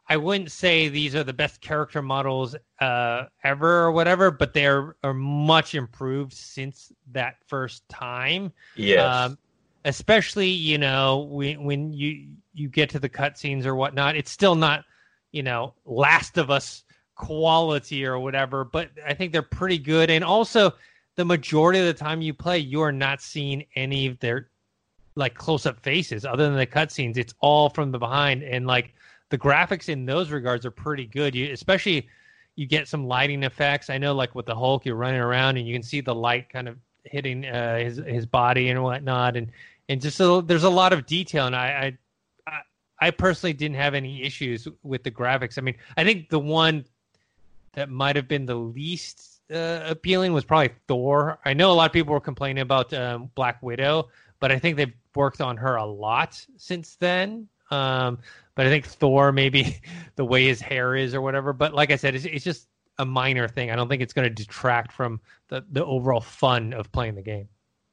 I 0.09 0.17
wouldn't 0.17 0.53
say 0.53 0.89
these 0.89 1.15
are 1.17 1.25
the 1.25 1.33
best 1.33 1.61
character 1.61 2.01
models 2.01 2.55
uh, 2.81 3.25
ever 3.43 3.85
or 3.85 3.93
whatever, 3.93 4.31
but 4.31 4.53
they 4.53 4.67
are, 4.67 4.97
are 5.03 5.15
much 5.15 5.75
improved 5.75 6.33
since 6.33 6.93
that 7.13 7.37
first 7.47 7.89
time. 7.89 8.53
Yes. 8.77 9.05
Um, 9.05 9.39
especially, 9.85 10.49
you 10.49 10.79
know, 10.79 11.29
when 11.31 11.65
when 11.65 11.93
you 11.93 12.29
you 12.55 12.69
get 12.69 12.91
to 12.91 12.99
the 12.99 13.09
cutscenes 13.09 13.67
or 13.67 13.75
whatnot, 13.75 14.17
it's 14.17 14.31
still 14.31 14.55
not, 14.55 14.85
you 15.33 15.43
know, 15.43 15.75
Last 15.85 16.39
of 16.39 16.51
Us 16.51 16.85
quality 17.17 18.05
or 18.07 18.19
whatever, 18.19 18.65
but 18.65 18.91
I 19.05 19.15
think 19.15 19.33
they're 19.33 19.43
pretty 19.43 19.79
good. 19.79 20.11
And 20.11 20.23
also, 20.23 20.73
the 21.17 21.25
majority 21.25 21.81
of 21.81 21.87
the 21.87 21.95
time 21.95 22.21
you 22.21 22.35
play, 22.35 22.59
you 22.59 22.81
are 22.83 22.93
not 22.93 23.23
seeing 23.23 23.65
any 23.75 24.07
of 24.07 24.19
their 24.21 24.51
like 25.17 25.35
close 25.35 25.65
up 25.65 25.83
faces 25.83 26.25
other 26.27 26.45
than 26.45 26.57
the 26.57 26.67
cutscenes. 26.67 27.17
It's 27.17 27.35
all 27.41 27.71
from 27.71 27.91
the 27.91 27.99
behind 27.99 28.43
and 28.43 28.67
like 28.67 28.95
the 29.31 29.39
graphics 29.39 29.89
in 29.89 30.07
those 30.07 30.31
regards 30.31 30.65
are 30.67 30.71
pretty 30.71 31.07
good. 31.07 31.35
You 31.35 31.53
especially 31.53 32.09
you 32.55 32.67
get 32.67 32.89
some 32.89 33.07
lighting 33.07 33.43
effects. 33.43 33.91
I 33.91 33.99
know 33.99 34.15
like 34.15 34.35
with 34.35 34.47
the 34.47 34.55
Hulk, 34.55 34.85
you're 34.87 34.97
running 34.97 35.21
around 35.21 35.57
and 35.59 35.67
you 35.67 35.75
can 35.75 35.83
see 35.83 36.01
the 36.01 36.15
light 36.15 36.49
kind 36.49 36.69
of 36.69 36.79
hitting 37.05 37.47
uh, 37.47 37.79
his 37.79 37.97
his 37.99 38.27
body 38.27 38.69
and 38.69 38.83
whatnot, 38.83 39.37
and 39.37 39.51
and 39.89 40.01
just 40.01 40.21
a, 40.21 40.43
there's 40.45 40.65
a 40.65 40.71
lot 40.71 40.93
of 40.93 41.07
detail. 41.07 41.47
And 41.47 41.57
I, 41.57 41.97
I 42.47 42.61
I 42.99 43.11
personally 43.11 43.53
didn't 43.53 43.77
have 43.77 43.95
any 43.95 44.23
issues 44.23 44.67
with 44.83 45.03
the 45.03 45.11
graphics. 45.11 45.59
I 45.59 45.61
mean, 45.61 45.77
I 45.97 46.05
think 46.05 46.29
the 46.31 46.39
one 46.39 46.85
that 47.75 47.91
might 47.91 48.17
have 48.17 48.27
been 48.27 48.47
the 48.47 48.55
least 48.55 49.43
uh, 49.53 49.83
appealing 49.87 50.33
was 50.33 50.45
probably 50.45 50.71
Thor. 50.89 51.39
I 51.45 51.53
know 51.53 51.71
a 51.71 51.75
lot 51.75 51.87
of 51.87 51.93
people 51.93 52.15
were 52.15 52.21
complaining 52.21 52.63
about 52.63 52.93
um, 52.95 53.31
Black 53.35 53.63
Widow, 53.63 54.09
but 54.41 54.51
I 54.51 54.59
think 54.59 54.77
they've 54.77 54.95
worked 55.15 55.41
on 55.41 55.59
her 55.59 55.77
a 55.77 55.85
lot 55.85 56.43
since 56.57 56.97
then. 56.97 57.49
Um, 57.71 58.19
but 58.55 58.67
I 58.67 58.71
think 58.71 58.87
Thor, 58.87 59.33
maybe 59.33 59.81
the 60.17 60.25
way 60.25 60.47
his 60.47 60.61
hair 60.61 60.97
is 60.97 61.15
or 61.15 61.21
whatever. 61.21 61.53
But 61.53 61.75
like 61.75 61.91
I 61.91 61.97
said, 61.97 62.15
it's, 62.15 62.25
it's 62.25 62.45
just 62.45 62.69
a 62.99 63.05
minor 63.05 63.49
thing. 63.49 63.71
I 63.71 63.77
don't 63.77 63.89
think 63.89 64.03
it's 64.03 64.13
going 64.13 64.29
to 64.29 64.35
detract 64.35 64.93
from 64.93 65.21
the, 65.49 65.65
the 65.71 65.85
overall 65.85 66.21
fun 66.21 66.73
of 66.73 66.91
playing 66.93 67.15
the 67.15 67.23
game. 67.23 67.49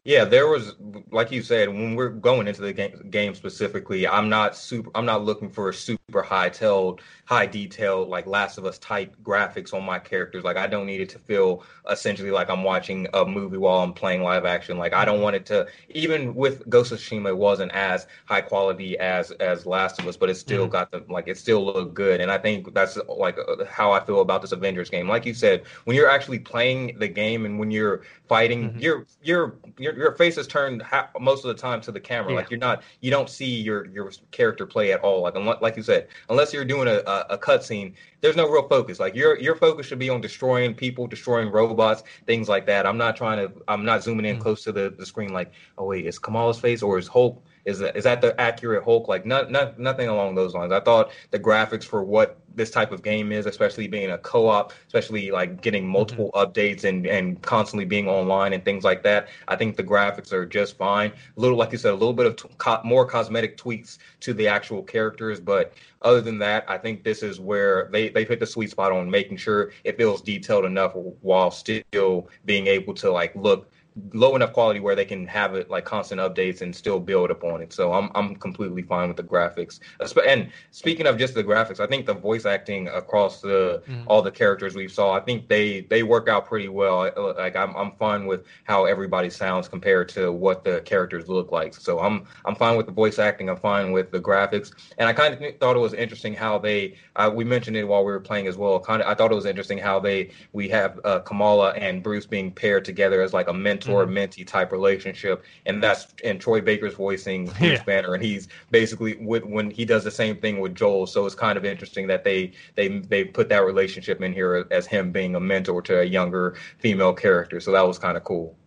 Yeah, 0.06 0.26
there 0.26 0.50
was, 0.50 0.76
like 1.12 1.32
you 1.32 1.42
said, 1.42 1.70
when 1.70 1.96
we're 1.96 2.10
going 2.10 2.50
into 2.50 2.62
the 2.62 2.74
game, 2.74 3.10
game 3.10 3.34
specifically, 3.34 4.06
I'm 4.06 4.28
not 4.28 4.54
super. 4.54 4.92
I'm 4.96 5.06
not 5.06 5.24
looking 5.24 5.50
for 5.50 5.70
a 5.70 5.74
super 5.74 6.22
high 6.22 6.50
tailed, 6.50 7.00
high 7.24 7.46
detailed, 7.46 8.10
like 8.10 8.28
Last 8.28 8.58
of 8.58 8.66
Us 8.66 8.78
type 8.80 9.16
graphics 9.24 9.74
on 9.74 9.82
my 9.86 10.00
characters. 10.00 10.44
Like 10.44 10.58
I 10.58 10.68
don't 10.68 10.88
need 10.88 11.00
it 11.00 11.08
to 11.12 11.20
feel 11.20 11.64
essentially 11.90 12.32
like 12.32 12.50
I'm 12.50 12.64
watching 12.64 13.08
a 13.14 13.24
movie 13.24 13.56
while 13.56 13.80
I'm 13.80 13.94
playing 13.94 14.24
live 14.24 14.44
action. 14.44 14.78
Like 14.78 14.92
I 14.92 15.06
don't 15.06 15.22
want 15.22 15.38
it 15.38 15.46
to. 15.46 15.68
Even 15.92 16.36
with 16.36 16.68
Ghost 16.68 16.92
of 16.92 17.00
Tsushima, 17.00 17.30
it 17.30 17.38
wasn't 17.38 17.72
as 17.72 18.06
high 18.26 18.42
quality 18.42 18.98
as 19.00 19.32
as 19.32 19.66
Last 19.66 20.02
of 20.02 20.08
Us, 20.08 20.18
but 20.18 20.30
it 20.30 20.36
still 20.36 20.64
mm-hmm. 20.64 20.72
got 20.72 20.92
the 20.92 21.06
like 21.08 21.30
it 21.30 21.38
still 21.38 21.64
looked 21.64 21.94
good. 21.94 22.20
And 22.20 22.30
I 22.30 22.38
think 22.38 22.74
that's 22.74 22.98
like 23.08 23.38
how 23.70 23.94
I 23.94 24.04
feel 24.04 24.20
about 24.20 24.42
this 24.42 24.52
Avengers 24.52 24.90
game. 24.90 25.08
Like 25.08 25.26
you 25.26 25.34
said, 25.34 25.64
when 25.86 25.96
you're 25.96 26.10
actually 26.10 26.40
playing 26.40 27.00
the 27.00 27.08
game 27.08 27.46
and 27.46 27.58
when 27.58 27.72
you're 27.72 28.02
fighting, 28.28 28.72
mm-hmm. 28.72 28.80
you're 28.80 29.06
you're 29.22 29.56
you're 29.78 29.93
your, 29.94 30.06
your 30.06 30.12
face 30.14 30.38
is 30.38 30.48
turned 30.48 30.82
ha- 30.82 31.10
most 31.20 31.46
of 31.46 31.56
the 31.56 31.62
time 31.62 31.82
to 31.82 31.92
the 31.92 32.00
camera. 32.00 32.32
Yeah. 32.32 32.38
Like 32.38 32.50
you're 32.50 32.60
not, 32.60 32.84
you 33.02 33.12
don't 33.12 33.30
see 33.30 33.46
your 33.46 33.86
your 33.88 34.12
character 34.32 34.66
play 34.66 34.92
at 34.92 35.02
all. 35.02 35.22
Like 35.22 35.36
like 35.62 35.78
you 35.78 35.84
said, 35.84 36.08
unless 36.30 36.54
you're 36.54 36.66
doing 36.66 36.88
a 36.88 37.02
a, 37.06 37.26
a 37.32 37.38
cutscene, 37.38 37.94
there's 38.22 38.36
no 38.36 38.50
real 38.50 38.68
focus. 38.68 39.00
Like 39.00 39.16
your 39.16 39.38
your 39.40 39.56
focus 39.56 39.86
should 39.86 40.00
be 40.00 40.10
on 40.10 40.22
destroying 40.22 40.74
people, 40.74 41.08
destroying 41.08 41.50
robots, 41.52 42.04
things 42.26 42.50
like 42.50 42.66
that. 42.68 42.86
I'm 42.86 42.98
not 42.98 43.16
trying 43.16 43.48
to, 43.48 43.54
I'm 43.68 43.86
not 43.86 44.04
zooming 44.04 44.26
in 44.26 44.36
mm-hmm. 44.36 44.44
close 44.44 44.64
to 44.64 44.72
the 44.72 44.94
the 44.98 45.06
screen. 45.06 45.34
Like, 45.34 45.52
oh 45.78 45.86
wait, 45.86 46.06
is 46.06 46.20
Kamala's 46.20 46.60
face 46.60 46.82
or 46.82 46.98
is 46.98 47.08
Hulk? 47.08 47.44
Is 47.66 47.80
that 47.80 47.96
is 47.96 48.04
that 48.04 48.22
the 48.22 48.40
accurate 48.40 48.84
Hulk? 48.84 49.08
Like 49.08 49.26
not, 49.26 49.50
not 49.50 49.80
nothing 49.80 50.10
along 50.10 50.36
those 50.36 50.54
lines. 50.54 50.72
I 50.72 50.80
thought 50.80 51.12
the 51.32 51.40
graphics 51.40 51.84
for 51.84 52.04
what 52.04 52.38
this 52.56 52.70
type 52.70 52.92
of 52.92 53.02
game 53.02 53.32
is, 53.32 53.46
especially 53.46 53.88
being 53.88 54.12
a 54.12 54.18
co-op, 54.18 54.74
especially 54.88 55.32
like 55.32 55.62
getting 55.62 55.88
multiple 55.88 56.32
mm-hmm. 56.34 56.52
updates 56.52 56.84
and 56.84 57.06
and 57.06 57.42
constantly 57.42 57.86
being 57.86 58.08
online 58.08 58.54
and 58.54 58.66
things 58.66 58.84
like 58.84 59.02
that. 59.04 59.30
I 59.48 59.56
think 59.56 59.78
the 59.78 59.84
graphics 59.84 60.34
are 60.34 60.46
just 60.46 60.78
fine. 60.78 61.12
A 61.12 61.40
little, 61.40 61.58
like 61.58 61.72
you 61.72 61.78
said, 61.78 61.92
a 61.92 61.96
little 61.96 62.14
bit 62.14 62.26
of 62.26 62.36
t- 62.36 62.50
co- 62.58 62.82
more 62.84 63.06
cosmetic 63.06 63.58
tweaks 63.58 64.00
to 64.22 64.34
the 64.34 64.48
actual 64.48 64.84
characters, 64.84 65.40
but 65.40 65.74
other 66.02 66.20
than 66.20 66.38
that, 66.40 66.66
I 66.70 66.78
think 66.78 67.04
this 67.04 67.24
is 67.24 67.40
where 67.40 67.90
they 67.92 68.10
they 68.10 68.26
hit 68.26 68.40
the 68.40 68.46
sweet 68.46 68.72
spot 68.72 68.92
on 68.92 69.10
making 69.10 69.38
sure 69.38 69.72
it 69.86 69.98
feels 69.98 70.22
detailed 70.22 70.66
enough 70.66 70.94
while 71.22 71.50
still 71.50 72.30
being 72.46 72.68
able 72.68 72.94
to 72.96 73.12
like 73.12 73.34
look 73.36 73.70
low 74.14 74.36
enough 74.36 74.54
quality 74.54 74.80
where 74.80 74.96
they 74.96 75.06
can 75.06 75.28
have 75.28 75.54
it 75.56 75.70
like 75.70 75.86
constant 75.86 76.20
updates 76.20 76.62
and 76.62 76.76
still 76.76 77.00
build 77.00 77.30
upon 77.30 77.62
it. 77.62 77.72
So 77.74 77.94
I'm 77.94 78.10
I'm 78.16 78.36
completely 78.36 78.82
fine 78.82 79.08
with 79.08 79.18
the 79.18 79.24
graphics. 79.24 79.80
And 80.26 80.50
speaking 80.72 81.06
of 81.06 81.18
just 81.18 81.36
the 81.36 81.44
graphics, 81.44 81.80
I 81.80 81.88
think 81.88 82.06
the 82.06 82.14
voice 82.14 82.46
acting 82.46 82.88
across 82.88 83.42
the 83.42 83.84
mm-hmm. 83.88 84.04
all 84.08 84.22
the 84.22 84.32
characters 84.32 84.76
we 84.76 84.88
saw, 84.88 85.14
I 85.14 85.20
think 85.20 85.48
they 85.48 85.82
they 85.82 86.04
work 86.04 86.28
out 86.28 86.48
pretty 86.48 86.70
well. 86.70 87.12
Like 87.38 87.56
I'm 87.56 87.76
I'm 87.76 87.92
fine 87.94 88.26
with 88.26 88.46
how 88.64 88.86
everybody 88.86 89.30
sounds 89.30 89.68
compared 89.68 90.10
to 90.10 90.32
what 90.32 90.64
the 90.64 90.82
characters 90.82 91.30
look 91.30 91.52
like. 91.52 91.76
So 91.76 92.00
I'm 92.00 92.26
I'm 92.46 92.56
fine 92.56 92.78
with 92.78 92.88
the 92.88 92.92
voice 92.92 93.20
acting. 93.20 93.50
I'm 93.50 93.58
fine 93.58 93.92
with 93.92 94.12
the 94.12 94.20
graphics. 94.20 94.72
And 94.98 95.08
I 95.08 95.14
kind 95.14 95.34
of 95.34 95.58
thought 95.60 95.76
it 95.76 95.80
was 95.80 95.94
interesting 95.94 96.34
how 96.34 96.58
they 96.58 96.96
uh, 97.16 97.32
we 97.34 97.44
mentioned 97.44 97.78
it 97.78 97.84
while 97.84 98.04
we 98.04 98.12
were 98.12 98.20
playing 98.20 98.48
as 98.48 98.58
well. 98.58 98.80
Kind 98.80 99.04
of 99.04 99.08
I 99.08 99.14
thought 99.14 99.32
it 99.32 99.36
was 99.36 99.46
interesting 99.46 99.78
how 99.78 100.00
they 100.00 100.32
we 100.52 100.68
have 100.70 101.00
uh, 101.04 101.20
Kamala 101.20 101.74
and 101.74 102.02
Bruce 102.02 102.26
being 102.26 102.52
paired 102.52 102.86
together 102.86 103.22
as 103.22 103.34
like 103.34 103.48
a 103.48 103.54
mentor 103.54 103.83
mm-hmm. 103.86 104.18
mentee 104.18 104.46
type 104.46 104.72
relationship, 104.72 105.44
and 105.66 105.82
that's 105.84 106.08
and 106.24 106.40
Troy 106.40 106.62
Baker's 106.62 106.94
voicing 106.94 107.46
Bruce 107.46 107.60
yeah. 107.62 107.84
Banner, 107.84 108.14
and 108.14 108.24
he's 108.24 108.48
basically 108.72 109.16
with, 109.16 109.44
when 109.44 109.70
he 109.70 109.86
does 109.86 110.04
the 110.04 110.12
same 110.12 110.38
thing 110.38 110.60
with 110.60 110.76
Joel. 110.76 111.08
So 111.08 111.26
it's 111.26 111.36
kind 111.36 111.58
of 111.58 111.66
interesting 111.66 112.08
that 112.08 112.24
they 112.24 112.54
they 112.76 113.00
they 113.00 113.24
put 113.24 113.50
that 113.50 113.66
relationship 113.66 114.22
in 114.22 114.34
here 114.34 114.68
as 114.72 114.86
him 114.86 115.12
being 115.12 115.36
a 115.36 115.40
mentor 115.40 115.82
to 115.84 116.02
a 116.02 116.04
younger 116.04 116.56
female 116.80 117.14
character. 117.14 117.60
So 117.60 117.72
that 117.72 117.86
was 117.88 118.00
kind 118.00 118.18
of 118.18 118.24
cool. 118.24 118.58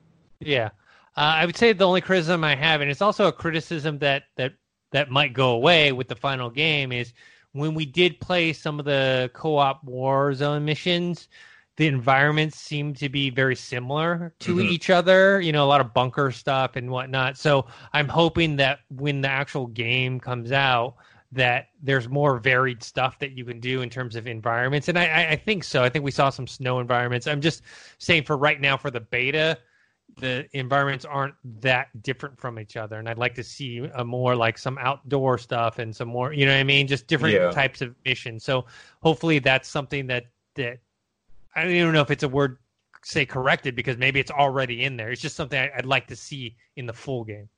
Yeah. 0.41 0.71
Uh, 1.17 1.41
I 1.41 1.47
would 1.47 1.57
say 1.57 1.73
the 1.73 1.87
only 1.87 2.03
criticism 2.03 2.45
I 2.45 2.55
have, 2.55 2.83
and 2.83 2.91
it's 2.91 3.01
also 3.01 3.27
a 3.27 3.33
criticism 3.33 3.99
that 4.01 4.25
that 4.37 4.53
that 4.93 5.11
might 5.11 5.33
go 5.33 5.51
away 5.51 5.93
with 5.93 6.09
the 6.09 6.17
final 6.17 6.51
game, 6.51 6.93
is 6.93 7.13
when 7.53 7.75
we 7.75 7.87
did 7.87 8.21
play 8.21 8.53
some 8.53 8.79
of 8.79 8.85
the 8.85 9.31
co-op 9.33 9.85
Warzone 9.87 10.63
missions 10.63 11.29
the 11.77 11.87
environments 11.87 12.59
seem 12.59 12.95
to 12.95 13.09
be 13.09 13.31
very 13.31 13.57
similar 13.57 14.35
to 14.41 14.57
mm-hmm. 14.57 14.69
each 14.69 14.91
other. 14.91 15.41
You 15.41 15.53
know, 15.53 15.65
a 15.65 15.69
lot 15.69 15.81
of 15.81 15.93
bunker 15.93 16.31
stuff 16.31 16.77
and 16.77 16.91
whatnot. 16.91 17.37
So 17.37 17.67
I'm 17.93 18.09
hoping 18.09 18.57
that 18.57 18.81
when 18.89 19.21
the 19.21 19.29
actual 19.29 19.67
game 19.67 20.19
comes 20.19 20.53
out, 20.53 20.97
that 21.33 21.69
there's 21.83 22.09
more 22.09 22.39
varied 22.39 22.83
stuff 22.83 23.19
that 23.19 23.33
you 23.33 23.45
can 23.45 23.61
do 23.61 23.83
in 23.83 23.91
terms 23.91 24.17
of 24.17 24.27
environments. 24.27 24.89
And 24.89 24.99
I, 24.99 25.31
I 25.31 25.37
think 25.37 25.65
so. 25.65 25.83
I 25.83 25.89
think 25.89 26.05
we 26.05 26.11
saw 26.11 26.31
some 26.31 26.47
snow 26.47 26.81
environments. 26.81 27.27
I'm 27.27 27.41
just 27.41 27.63
saying 27.99 28.25
for 28.25 28.37
right 28.37 28.61
now 28.61 28.77
for 28.77 28.91
the 28.91 29.01
beta, 29.01 29.59
the 30.19 30.47
environments 30.53 31.05
aren't 31.05 31.35
that 31.61 31.89
different 32.03 32.39
from 32.41 32.59
each 32.59 32.77
other. 32.77 32.99
And 32.99 33.09
I'd 33.09 33.19
like 33.19 33.35
to 33.35 33.45
see 33.45 33.87
a 33.95 34.05
more 34.05 34.35
like 34.35 34.57
some 34.57 34.79
outdoor 34.79 35.37
stuff 35.37 35.79
and 35.79 35.95
some 35.95 36.09
more, 36.09 36.33
you 36.33 36.47
know 36.47 36.53
what 36.53 36.61
I 36.61 36.65
mean? 36.65 36.87
Just 36.87 37.07
different 37.07 37.35
yeah. 37.35 37.51
types 37.51 37.83
of 37.83 37.95
missions. 38.05 38.45
So 38.45 38.65
hopefully 39.03 39.41
that's 39.41 39.69
something 39.69 40.07
that 40.07 40.27
that 40.55 40.79
I 41.57 41.63
don't 41.63 41.73
even 41.73 41.93
know 41.93 42.03
if 42.03 42.11
it's 42.11 42.23
a 42.23 42.29
word 42.29 42.59
say 43.03 43.25
corrected 43.25 43.75
because 43.75 43.97
maybe 43.97 44.21
it's 44.21 44.31
already 44.31 44.85
in 44.85 44.97
there. 44.97 45.11
It's 45.11 45.23
just 45.23 45.37
something 45.37 45.59
I, 45.59 45.71
would 45.77 45.87
like 45.87 46.07
to 46.09 46.17
see 46.17 46.57
in 46.77 46.87
the 46.87 46.93
full 46.93 47.25
game. 47.25 47.49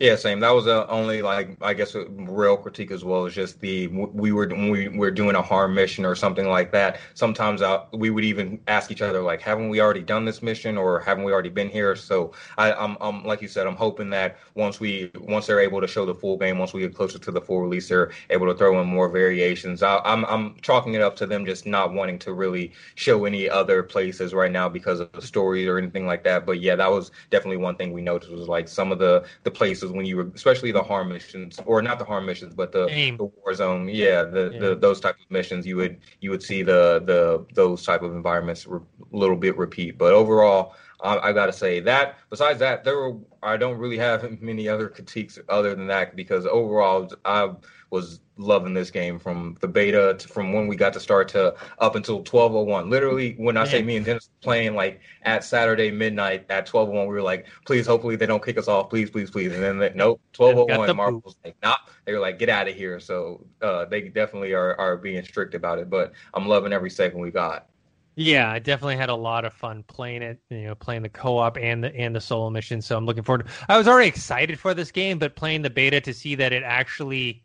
Yeah, 0.00 0.16
same. 0.16 0.40
That 0.40 0.50
was 0.50 0.66
a 0.66 0.88
only 0.88 1.22
like 1.22 1.56
I 1.62 1.74
guess 1.74 1.94
a 1.94 2.06
real 2.08 2.56
critique 2.56 2.90
as 2.90 3.04
well. 3.04 3.24
Is 3.26 3.34
just 3.34 3.60
the 3.60 3.86
we 3.86 4.32
were 4.32 4.48
we 4.48 4.88
were 4.88 5.10
doing 5.12 5.36
a 5.36 5.42
harm 5.42 5.74
mission 5.74 6.04
or 6.04 6.16
something 6.16 6.48
like 6.48 6.72
that. 6.72 6.98
Sometimes 7.14 7.62
I, 7.62 7.84
we 7.92 8.10
would 8.10 8.24
even 8.24 8.60
ask 8.66 8.90
each 8.90 9.00
other 9.02 9.20
like, 9.22 9.40
haven't 9.40 9.68
we 9.68 9.80
already 9.80 10.02
done 10.02 10.24
this 10.24 10.42
mission 10.42 10.76
or 10.76 10.98
haven't 11.00 11.22
we 11.24 11.32
already 11.32 11.50
been 11.50 11.68
here? 11.68 11.94
So 11.94 12.32
I, 12.58 12.72
I'm, 12.72 12.96
I'm 13.00 13.22
like 13.24 13.42
you 13.42 13.48
said, 13.48 13.66
I'm 13.66 13.76
hoping 13.76 14.10
that 14.10 14.38
once 14.56 14.80
we 14.80 15.10
once 15.20 15.46
they're 15.46 15.60
able 15.60 15.80
to 15.80 15.86
show 15.86 16.04
the 16.04 16.14
full 16.14 16.36
game, 16.36 16.58
once 16.58 16.72
we 16.72 16.80
get 16.80 16.94
closer 16.94 17.18
to 17.18 17.30
the 17.30 17.40
full 17.40 17.60
release, 17.60 17.88
they're 17.88 18.10
able 18.30 18.46
to 18.46 18.54
throw 18.54 18.80
in 18.80 18.88
more 18.88 19.08
variations. 19.08 19.82
I, 19.84 19.98
I'm 20.04 20.24
I'm 20.24 20.56
chalking 20.62 20.94
it 20.94 21.02
up 21.02 21.14
to 21.16 21.26
them 21.26 21.46
just 21.46 21.64
not 21.66 21.92
wanting 21.92 22.18
to 22.20 22.32
really 22.32 22.72
show 22.96 23.24
any 23.24 23.48
other 23.48 23.82
places 23.84 24.34
right 24.34 24.50
now 24.50 24.68
because 24.68 24.98
of 25.00 25.12
the 25.12 25.22
story 25.22 25.68
or 25.68 25.78
anything 25.78 26.06
like 26.06 26.24
that. 26.24 26.44
But 26.44 26.60
yeah, 26.60 26.74
that 26.76 26.90
was 26.90 27.12
definitely 27.30 27.58
one 27.58 27.76
thing 27.76 27.92
we 27.92 28.02
noticed 28.02 28.32
was 28.32 28.48
like 28.48 28.68
some 28.68 28.90
of 28.90 28.98
the 28.98 29.24
the 29.44 29.50
places 29.50 29.71
when 29.80 30.04
you 30.04 30.16
were, 30.16 30.30
especially 30.34 30.72
the 30.72 30.82
harm 30.82 31.08
missions, 31.08 31.58
or 31.64 31.80
not 31.82 31.98
the 31.98 32.04
harm 32.04 32.26
missions, 32.26 32.54
but 32.54 32.72
the, 32.72 32.86
the 32.86 33.24
war 33.24 33.54
zone. 33.54 33.88
Yeah, 33.88 34.24
the, 34.24 34.50
yeah. 34.52 34.60
the 34.60 34.76
those 34.76 35.00
type 35.00 35.16
of 35.18 35.30
missions, 35.30 35.66
you 35.66 35.76
would 35.76 35.98
you 36.20 36.30
would 36.30 36.42
see 36.42 36.62
the 36.62 37.02
the 37.04 37.46
those 37.54 37.84
type 37.84 38.02
of 38.02 38.14
environments 38.14 38.66
a 38.66 38.80
little 39.12 39.36
bit 39.36 39.56
repeat. 39.56 39.98
But 39.98 40.12
overall, 40.12 40.74
I, 41.02 41.30
I 41.30 41.32
got 41.32 41.46
to 41.46 41.52
say 41.52 41.80
that. 41.80 42.16
Besides 42.30 42.58
that, 42.60 42.84
there 42.84 42.96
were 42.96 43.18
I 43.42 43.56
don't 43.56 43.78
really 43.78 43.98
have 43.98 44.40
many 44.40 44.68
other 44.68 44.88
critiques 44.88 45.38
other 45.48 45.74
than 45.74 45.86
that 45.88 46.16
because 46.16 46.46
overall, 46.46 47.10
I 47.24 47.50
was 47.90 48.20
loving 48.38 48.72
this 48.72 48.90
game 48.90 49.18
from 49.18 49.56
the 49.60 49.68
beta 49.68 50.16
to, 50.18 50.26
from 50.26 50.52
when 50.52 50.66
we 50.66 50.74
got 50.74 50.92
to 50.94 51.00
start 51.00 51.28
to 51.28 51.54
up 51.78 51.94
until 51.94 52.16
1201 52.16 52.88
literally 52.88 53.34
when 53.36 53.58
i 53.58 53.64
say 53.64 53.82
me 53.82 53.96
and 53.96 54.06
dennis 54.06 54.30
playing 54.40 54.74
like 54.74 54.98
at 55.24 55.44
saturday 55.44 55.90
midnight 55.90 56.46
at 56.48 56.66
1201 56.66 57.06
we 57.06 57.14
were 57.14 57.20
like 57.20 57.46
please 57.66 57.86
hopefully 57.86 58.16
they 58.16 58.24
don't 58.24 58.42
kick 58.42 58.56
us 58.56 58.66
off. 58.66 58.88
Please 58.88 59.10
please 59.10 59.30
please. 59.30 59.52
And 59.52 59.62
then 59.62 59.78
they, 59.78 59.92
nope 59.94 60.20
1201 60.36 60.96
marvel 60.96 61.20
was 61.22 61.36
like 61.44 61.54
nah. 61.62 61.76
They 62.06 62.14
were 62.14 62.18
like 62.18 62.38
get 62.38 62.48
out 62.48 62.66
of 62.66 62.74
here. 62.74 62.98
So 62.98 63.46
uh, 63.60 63.84
they 63.84 64.08
definitely 64.08 64.54
are, 64.54 64.74
are 64.76 64.96
being 64.96 65.22
strict 65.22 65.54
about 65.54 65.78
it 65.78 65.90
but 65.90 66.12
i'm 66.34 66.46
loving 66.46 66.72
every 66.72 66.90
second 66.90 67.20
we 67.20 67.30
got 67.30 67.68
yeah, 68.14 68.50
I 68.50 68.58
definitely 68.58 68.96
had 68.96 69.08
a 69.08 69.14
lot 69.14 69.44
of 69.44 69.52
fun 69.52 69.82
playing 69.84 70.22
it. 70.22 70.38
You 70.50 70.66
know, 70.66 70.74
playing 70.74 71.02
the 71.02 71.08
co-op 71.08 71.56
and 71.56 71.82
the 71.82 71.94
and 71.96 72.14
the 72.14 72.20
solo 72.20 72.50
mission. 72.50 72.82
So 72.82 72.96
I'm 72.96 73.06
looking 73.06 73.22
forward. 73.22 73.46
To, 73.46 73.52
I 73.68 73.78
was 73.78 73.88
already 73.88 74.08
excited 74.08 74.58
for 74.58 74.74
this 74.74 74.90
game, 74.90 75.18
but 75.18 75.34
playing 75.34 75.62
the 75.62 75.70
beta 75.70 76.00
to 76.00 76.12
see 76.12 76.34
that 76.34 76.52
it 76.52 76.62
actually 76.62 77.42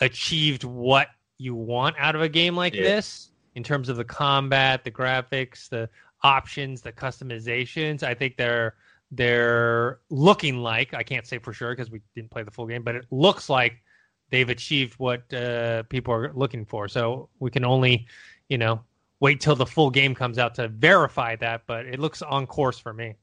achieved 0.00 0.64
what 0.64 1.08
you 1.38 1.54
want 1.54 1.96
out 1.98 2.14
of 2.14 2.22
a 2.22 2.28
game 2.28 2.56
like 2.56 2.74
yeah. 2.74 2.82
this 2.82 3.30
in 3.54 3.62
terms 3.62 3.88
of 3.88 3.96
the 3.96 4.04
combat, 4.04 4.84
the 4.84 4.90
graphics, 4.90 5.68
the 5.68 5.88
options, 6.22 6.80
the 6.80 6.92
customizations. 6.92 8.02
I 8.02 8.14
think 8.14 8.36
they're 8.36 8.76
they're 9.10 9.98
looking 10.10 10.58
like 10.58 10.94
I 10.94 11.02
can't 11.02 11.26
say 11.26 11.38
for 11.38 11.52
sure 11.52 11.72
because 11.74 11.90
we 11.90 12.00
didn't 12.14 12.30
play 12.30 12.44
the 12.44 12.50
full 12.50 12.66
game, 12.66 12.82
but 12.82 12.94
it 12.94 13.06
looks 13.10 13.48
like 13.48 13.82
they've 14.30 14.48
achieved 14.48 14.94
what 14.94 15.32
uh, 15.34 15.82
people 15.84 16.14
are 16.14 16.32
looking 16.34 16.64
for. 16.64 16.88
So 16.88 17.28
we 17.38 17.50
can 17.50 17.64
only, 17.64 18.06
you 18.48 18.58
know, 18.58 18.80
wait 19.22 19.40
till 19.40 19.54
the 19.54 19.64
full 19.64 19.88
game 19.88 20.16
comes 20.16 20.36
out 20.36 20.52
to 20.56 20.66
verify 20.66 21.36
that. 21.36 21.62
But 21.66 21.86
it 21.86 21.98
looks 21.98 22.20
on 22.20 22.46
course 22.46 22.78
for 22.78 22.92
me. 22.92 23.14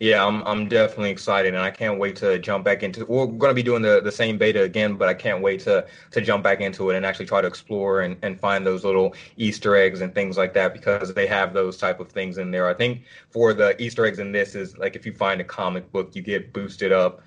Yeah, 0.00 0.24
I'm 0.24 0.42
I'm 0.42 0.68
definitely 0.68 1.10
excited, 1.10 1.54
and 1.54 1.62
I 1.62 1.70
can't 1.70 1.98
wait 1.98 2.16
to 2.16 2.38
jump 2.40 2.64
back 2.64 2.82
into. 2.82 3.04
We're 3.06 3.26
going 3.26 3.50
to 3.50 3.54
be 3.54 3.62
doing 3.62 3.82
the, 3.82 4.00
the 4.02 4.10
same 4.10 4.36
beta 4.36 4.62
again, 4.62 4.96
but 4.96 5.08
I 5.08 5.14
can't 5.14 5.40
wait 5.40 5.60
to 5.60 5.86
to 6.10 6.20
jump 6.20 6.42
back 6.42 6.60
into 6.60 6.90
it 6.90 6.96
and 6.96 7.06
actually 7.06 7.26
try 7.26 7.40
to 7.40 7.46
explore 7.46 8.00
and, 8.00 8.16
and 8.22 8.38
find 8.38 8.66
those 8.66 8.84
little 8.84 9.14
Easter 9.36 9.76
eggs 9.76 10.00
and 10.00 10.12
things 10.12 10.36
like 10.36 10.52
that 10.54 10.72
because 10.72 11.14
they 11.14 11.26
have 11.28 11.52
those 11.52 11.76
type 11.76 12.00
of 12.00 12.10
things 12.10 12.38
in 12.38 12.50
there. 12.50 12.68
I 12.68 12.74
think 12.74 13.02
for 13.30 13.54
the 13.54 13.80
Easter 13.80 14.04
eggs 14.04 14.18
in 14.18 14.32
this 14.32 14.56
is 14.56 14.76
like 14.76 14.96
if 14.96 15.06
you 15.06 15.12
find 15.12 15.40
a 15.40 15.44
comic 15.44 15.90
book, 15.92 16.14
you 16.16 16.22
get 16.22 16.52
boosted 16.52 16.92
up 16.92 17.22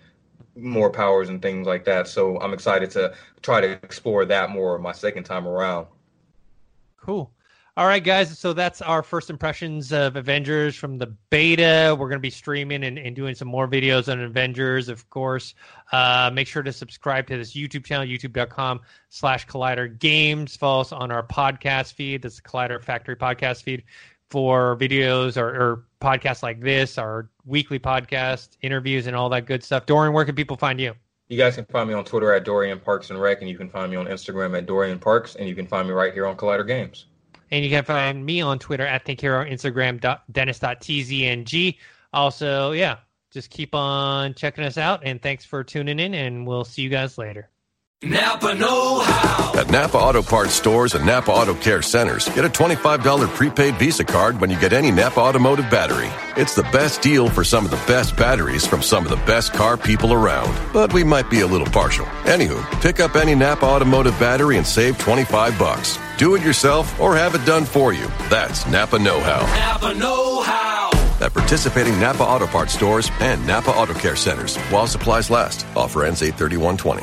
more 0.57 0.89
powers 0.89 1.29
and 1.29 1.41
things 1.41 1.65
like 1.65 1.85
that. 1.85 2.09
So 2.09 2.37
I'm 2.41 2.53
excited 2.53 2.91
to 2.91 3.13
try 3.41 3.61
to 3.61 3.71
explore 3.83 4.25
that 4.25 4.49
more 4.49 4.77
my 4.77 4.91
second 4.91 5.23
time 5.23 5.47
around. 5.47 5.87
Cool. 6.97 7.31
All 7.77 7.87
right, 7.87 8.03
guys. 8.03 8.37
So 8.37 8.51
that's 8.51 8.81
our 8.81 9.01
first 9.01 9.29
impressions 9.29 9.93
of 9.93 10.17
Avengers 10.17 10.75
from 10.75 10.97
the 10.97 11.07
beta. 11.29 11.95
We're 11.97 12.09
going 12.09 12.17
to 12.17 12.19
be 12.19 12.29
streaming 12.29 12.83
and, 12.83 12.99
and 12.99 13.15
doing 13.15 13.33
some 13.33 13.47
more 13.47 13.65
videos 13.65 14.11
on 14.11 14.19
Avengers, 14.19 14.89
of 14.89 15.09
course. 15.09 15.55
Uh, 15.93 16.29
make 16.33 16.47
sure 16.47 16.63
to 16.63 16.73
subscribe 16.73 17.27
to 17.27 17.37
this 17.37 17.53
YouTube 17.53 17.85
channel, 17.85 18.05
youtube.com 18.05 18.81
slash 19.07 19.47
Collider 19.47 19.97
Games. 19.99 20.57
Follow 20.57 20.81
us 20.81 20.91
on 20.91 21.11
our 21.11 21.23
podcast 21.23 21.93
feed. 21.93 22.23
That's 22.23 22.35
the 22.35 22.41
Collider 22.41 22.83
Factory 22.83 23.15
podcast 23.15 23.63
feed 23.63 23.83
for 24.29 24.75
videos 24.75 25.37
or, 25.37 25.47
or 25.47 25.85
podcasts 26.01 26.43
like 26.43 26.59
this, 26.59 26.97
our 26.97 27.29
weekly 27.45 27.79
podcast, 27.79 28.57
interviews, 28.61 29.07
and 29.07 29.15
all 29.15 29.29
that 29.29 29.45
good 29.45 29.63
stuff. 29.63 29.85
Dorian, 29.85 30.13
where 30.13 30.25
can 30.25 30.35
people 30.35 30.57
find 30.57 30.79
you? 30.79 30.93
You 31.29 31.37
guys 31.37 31.55
can 31.55 31.63
find 31.63 31.87
me 31.87 31.95
on 31.95 32.03
Twitter 32.03 32.33
at 32.33 32.43
Dorian 32.43 32.81
Parks 32.81 33.11
and 33.11 33.21
Rec, 33.21 33.39
and 33.39 33.49
you 33.49 33.57
can 33.57 33.69
find 33.69 33.89
me 33.89 33.95
on 33.95 34.07
Instagram 34.07 34.57
at 34.57 34.65
Dorian 34.65 34.99
Parks, 34.99 35.35
and 35.35 35.47
you 35.47 35.55
can 35.55 35.65
find 35.65 35.87
me 35.87 35.93
right 35.93 36.13
here 36.13 36.27
on 36.27 36.35
Collider 36.35 36.67
Games. 36.67 37.05
And 37.51 37.63
you 37.63 37.69
can 37.69 37.83
find 37.83 38.25
me 38.25 38.41
on 38.41 38.59
Twitter 38.59 38.87
at 38.87 39.05
ThinkHero, 39.05 39.51
Instagram, 39.51 39.99
Dennis.tzng. 40.31 41.77
Also, 42.13 42.71
yeah, 42.71 42.97
just 43.31 43.49
keep 43.49 43.75
on 43.75 44.33
checking 44.33 44.63
us 44.63 44.77
out. 44.77 45.01
And 45.03 45.21
thanks 45.21 45.45
for 45.45 45.63
tuning 45.63 45.99
in, 45.99 46.13
and 46.13 46.47
we'll 46.47 46.63
see 46.63 46.81
you 46.81 46.89
guys 46.89 47.17
later. 47.17 47.49
Napa 48.03 48.55
Know 48.55 48.99
How. 49.01 49.59
At 49.59 49.69
Napa 49.69 49.95
Auto 49.95 50.23
Parts 50.23 50.53
stores 50.53 50.95
and 50.95 51.05
Napa 51.05 51.29
Auto 51.31 51.53
Care 51.53 51.83
centers, 51.83 52.27
get 52.29 52.43
a 52.43 52.49
$25 52.49 53.27
prepaid 53.35 53.75
Visa 53.75 54.03
card 54.03 54.41
when 54.41 54.49
you 54.49 54.59
get 54.59 54.73
any 54.73 54.89
Napa 54.89 55.19
Automotive 55.19 55.69
battery. 55.69 56.09
It's 56.35 56.55
the 56.55 56.63
best 56.63 57.03
deal 57.03 57.29
for 57.29 57.43
some 57.43 57.63
of 57.63 57.69
the 57.69 57.77
best 57.85 58.17
batteries 58.17 58.65
from 58.65 58.81
some 58.81 59.03
of 59.03 59.11
the 59.11 59.23
best 59.27 59.53
car 59.53 59.77
people 59.77 60.13
around. 60.13 60.57
But 60.73 60.93
we 60.93 61.03
might 61.03 61.29
be 61.29 61.41
a 61.41 61.47
little 61.47 61.67
partial. 61.67 62.05
Anywho, 62.23 62.81
pick 62.81 62.99
up 62.99 63.15
any 63.15 63.35
Napa 63.35 63.65
Automotive 63.65 64.17
battery 64.19 64.57
and 64.57 64.65
save 64.65 64.97
25 64.97 65.59
bucks. 65.59 65.99
Do 66.21 66.35
it 66.35 66.43
yourself 66.43 66.99
or 66.99 67.15
have 67.15 67.33
it 67.33 67.43
done 67.47 67.65
for 67.65 67.93
you. 67.93 68.05
That's 68.29 68.67
Napa 68.67 68.99
Know 68.99 69.19
How. 69.21 69.39
Napa 69.39 69.97
Know 69.97 70.43
How. 70.43 70.91
At 71.19 71.33
participating 71.33 71.99
Napa 71.99 72.21
Auto 72.21 72.45
Parts 72.45 72.73
stores 72.73 73.09
and 73.19 73.43
Napa 73.47 73.71
Auto 73.71 73.95
Care 73.95 74.15
centers 74.15 74.55
while 74.69 74.85
supplies 74.85 75.31
last. 75.31 75.65
Offer 75.75 76.05
ends 76.05 76.21
83120. 76.21 77.01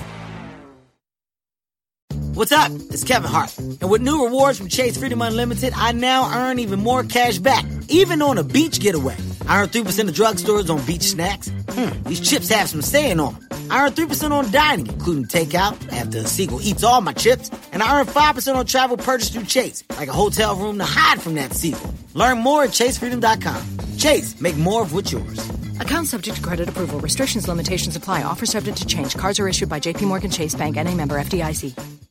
What's 2.34 2.52
up? 2.52 2.70
It's 2.70 3.02
Kevin 3.02 3.28
Hart. 3.28 3.58
And 3.58 3.90
with 3.90 4.02
new 4.02 4.24
rewards 4.24 4.56
from 4.56 4.68
Chase 4.68 4.96
Freedom 4.96 5.20
Unlimited, 5.20 5.72
I 5.74 5.90
now 5.90 6.32
earn 6.32 6.60
even 6.60 6.78
more 6.78 7.02
cash 7.02 7.38
back, 7.38 7.64
even 7.88 8.22
on 8.22 8.38
a 8.38 8.44
beach 8.44 8.78
getaway. 8.78 9.16
I 9.48 9.62
earn 9.62 9.68
3% 9.68 10.08
of 10.08 10.14
drugstores 10.14 10.68
on 10.68 10.84
beach 10.84 11.02
snacks. 11.02 11.48
Hmm, 11.70 12.02
these 12.04 12.20
chips 12.20 12.50
have 12.50 12.68
some 12.68 12.82
saying 12.82 13.18
on 13.18 13.34
them. 13.34 13.48
I 13.70 13.86
earn 13.86 13.92
3% 13.92 14.30
on 14.30 14.50
dining, 14.52 14.86
including 14.86 15.24
takeout 15.24 15.90
after 15.90 16.22
the 16.22 16.28
seagull 16.28 16.60
eats 16.60 16.84
all 16.84 17.00
my 17.00 17.14
chips. 17.14 17.50
And 17.72 17.82
I 17.82 17.98
earn 17.98 18.06
5% 18.06 18.54
on 18.54 18.66
travel 18.66 18.98
purchased 18.98 19.32
through 19.32 19.44
Chase, 19.44 19.84
like 19.96 20.08
a 20.08 20.12
hotel 20.12 20.54
room 20.54 20.76
to 20.78 20.84
hide 20.84 21.22
from 21.22 21.34
that 21.34 21.54
seagull. 21.54 21.94
Learn 22.12 22.38
more 22.38 22.64
at 22.64 22.70
chasefreedom.com. 22.70 23.96
Chase, 23.96 24.38
make 24.40 24.56
more 24.56 24.82
of 24.82 24.92
what's 24.92 25.12
yours. 25.12 25.48
Account 25.80 26.08
subject 26.08 26.36
to 26.36 26.42
credit 26.42 26.68
approval. 26.68 27.00
Restrictions, 27.00 27.48
limitations 27.48 27.96
apply. 27.96 28.24
Offer 28.24 28.46
subject 28.46 28.76
to 28.78 28.86
change. 28.86 29.16
Cards 29.16 29.40
are 29.40 29.48
issued 29.48 29.70
by 29.70 29.80
JPMorgan 29.80 30.32
Chase 30.32 30.54
Bank 30.54 30.76
and 30.76 30.88
a 30.88 30.94
member 30.94 31.18
FDIC. 31.18 32.07